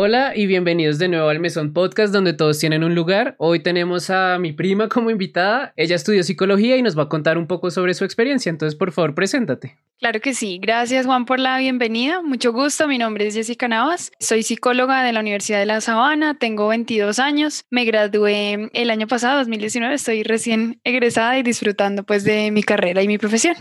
Hola 0.00 0.30
y 0.36 0.46
bienvenidos 0.46 1.00
de 1.00 1.08
nuevo 1.08 1.28
al 1.28 1.40
Mesón 1.40 1.72
Podcast 1.72 2.12
donde 2.12 2.32
todos 2.32 2.60
tienen 2.60 2.84
un 2.84 2.94
lugar. 2.94 3.34
Hoy 3.36 3.58
tenemos 3.64 4.10
a 4.10 4.38
mi 4.38 4.52
prima 4.52 4.88
como 4.88 5.10
invitada. 5.10 5.72
Ella 5.74 5.96
estudió 5.96 6.22
psicología 6.22 6.76
y 6.76 6.82
nos 6.82 6.96
va 6.96 7.02
a 7.02 7.08
contar 7.08 7.36
un 7.36 7.48
poco 7.48 7.72
sobre 7.72 7.94
su 7.94 8.04
experiencia. 8.04 8.48
Entonces, 8.48 8.78
por 8.78 8.92
favor, 8.92 9.16
preséntate. 9.16 9.76
Claro 9.98 10.20
que 10.20 10.34
sí. 10.34 10.60
Gracias 10.62 11.04
Juan 11.04 11.24
por 11.24 11.40
la 11.40 11.58
bienvenida. 11.58 12.22
Mucho 12.22 12.52
gusto. 12.52 12.86
Mi 12.86 12.96
nombre 12.96 13.26
es 13.26 13.34
Jessica 13.34 13.66
Navas. 13.66 14.12
Soy 14.20 14.44
psicóloga 14.44 15.02
de 15.02 15.12
la 15.12 15.18
Universidad 15.18 15.58
de 15.58 15.66
La 15.66 15.80
Sabana. 15.80 16.38
Tengo 16.38 16.68
22 16.68 17.18
años. 17.18 17.64
Me 17.68 17.84
gradué 17.84 18.70
el 18.74 18.90
año 18.90 19.08
pasado, 19.08 19.38
2019. 19.38 19.96
Estoy 19.96 20.22
recién 20.22 20.80
egresada 20.84 21.40
y 21.40 21.42
disfrutando 21.42 22.04
pues 22.04 22.22
de 22.22 22.52
mi 22.52 22.62
carrera 22.62 23.02
y 23.02 23.08
mi 23.08 23.18
profesión. 23.18 23.56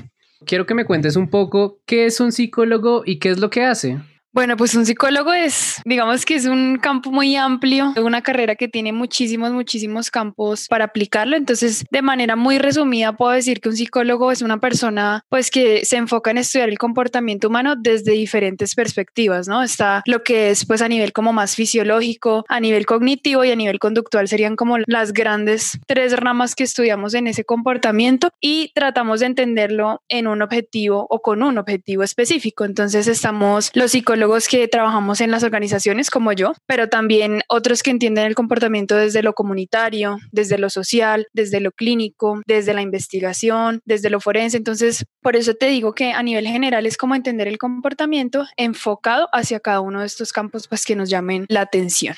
Quiero 0.46 0.68
que 0.68 0.76
me 0.76 0.86
cuentes 0.86 1.16
un 1.16 1.32
poco 1.32 1.82
qué 1.88 2.06
es 2.06 2.20
un 2.20 2.32
psicólogo 2.32 3.02
y 3.04 3.18
qué 3.18 3.30
es 3.30 3.40
lo 3.40 3.50
que 3.50 3.64
hace. 3.64 3.98
Bueno, 4.38 4.56
pues 4.56 4.76
un 4.76 4.86
psicólogo 4.86 5.34
es, 5.34 5.82
digamos 5.84 6.24
que 6.24 6.36
es 6.36 6.46
un 6.46 6.78
campo 6.78 7.10
muy 7.10 7.36
amplio, 7.36 7.96
una 8.00 8.22
carrera 8.22 8.54
que 8.54 8.68
tiene 8.68 8.94
muchísimos, 8.94 9.52
muchísimos 9.52 10.12
campos 10.12 10.68
para 10.68 10.86
aplicarlo. 10.86 11.36
Entonces, 11.36 11.84
de 11.90 12.04
manera 12.04 12.36
muy 12.36 12.60
resumida, 12.60 13.18
puedo 13.18 13.32
decir 13.32 13.60
que 13.60 13.70
un 13.70 13.76
psicólogo 13.76 14.32
es 14.32 14.44
una 14.44 14.60
persona 14.60 15.26
pues 15.30 15.50
que 15.50 15.86
se 15.86 15.98
enfoca 15.98 16.30
en 16.30 16.38
estudiar 16.38 16.70
el 16.70 16.78
comportamiento 16.78 17.48
humano 17.48 17.76
desde 17.76 18.12
diferentes 18.12 18.76
perspectivas, 18.76 19.48
¿no? 19.48 19.64
Está 19.64 20.04
lo 20.06 20.24
que 20.24 20.52
es 20.52 20.68
pues 20.68 20.84
a 20.84 20.88
nivel 20.88 21.14
como 21.14 21.34
más 21.34 21.56
fisiológico, 21.56 22.46
a 22.48 22.60
nivel 22.60 22.86
cognitivo 22.86 23.44
y 23.44 23.50
a 23.50 23.56
nivel 23.56 23.80
conductual 23.80 24.28
serían 24.28 24.56
como 24.56 24.78
las 24.86 25.14
grandes 25.14 25.80
tres 25.88 26.16
ramas 26.16 26.54
que 26.54 26.66
estudiamos 26.66 27.16
en 27.16 27.26
ese 27.26 27.44
comportamiento 27.44 28.30
y 28.40 28.72
tratamos 28.76 29.22
de 29.22 29.26
entenderlo 29.26 30.04
en 30.10 30.28
un 30.28 30.44
objetivo 30.44 31.08
o 31.10 31.24
con 31.24 31.42
un 31.42 31.58
objetivo 31.58 32.04
específico. 32.04 32.66
Entonces, 32.66 33.08
estamos 33.08 33.72
los 33.74 33.90
psicólogos 33.90 34.27
que 34.48 34.68
trabajamos 34.68 35.22
en 35.22 35.32
las 35.32 35.44
organizaciones 35.44 36.10
como 36.10 36.34
yo, 36.34 36.54
pero 36.66 36.90
también 36.90 37.42
otros 37.48 37.84
que 37.84 37.92
entienden 37.92 38.26
el 38.26 38.36
comportamiento 38.36 38.96
desde 38.96 39.24
lo 39.24 39.34
comunitario, 39.34 40.18
desde 40.32 40.58
lo 40.58 40.70
social, 40.70 41.28
desde 41.34 41.60
lo 41.60 41.72
clínico, 41.72 42.42
desde 42.46 42.74
la 42.74 42.82
investigación, 42.82 43.82
desde 43.86 44.10
lo 44.10 44.20
forense. 44.20 44.58
Entonces, 44.58 45.06
por 45.22 45.36
eso 45.36 45.54
te 45.54 45.68
digo 45.68 45.94
que 45.94 46.12
a 46.12 46.24
nivel 46.24 46.48
general 46.48 46.86
es 46.86 46.98
como 46.98 47.16
entender 47.16 47.48
el 47.48 47.58
comportamiento 47.58 48.46
enfocado 48.58 49.28
hacia 49.32 49.60
cada 49.60 49.82
uno 49.82 50.02
de 50.02 50.08
estos 50.08 50.32
campos 50.34 50.68
pues 50.68 50.86
que 50.86 50.96
nos 50.96 51.10
llamen 51.10 51.46
la 51.50 51.62
atención. 51.62 52.16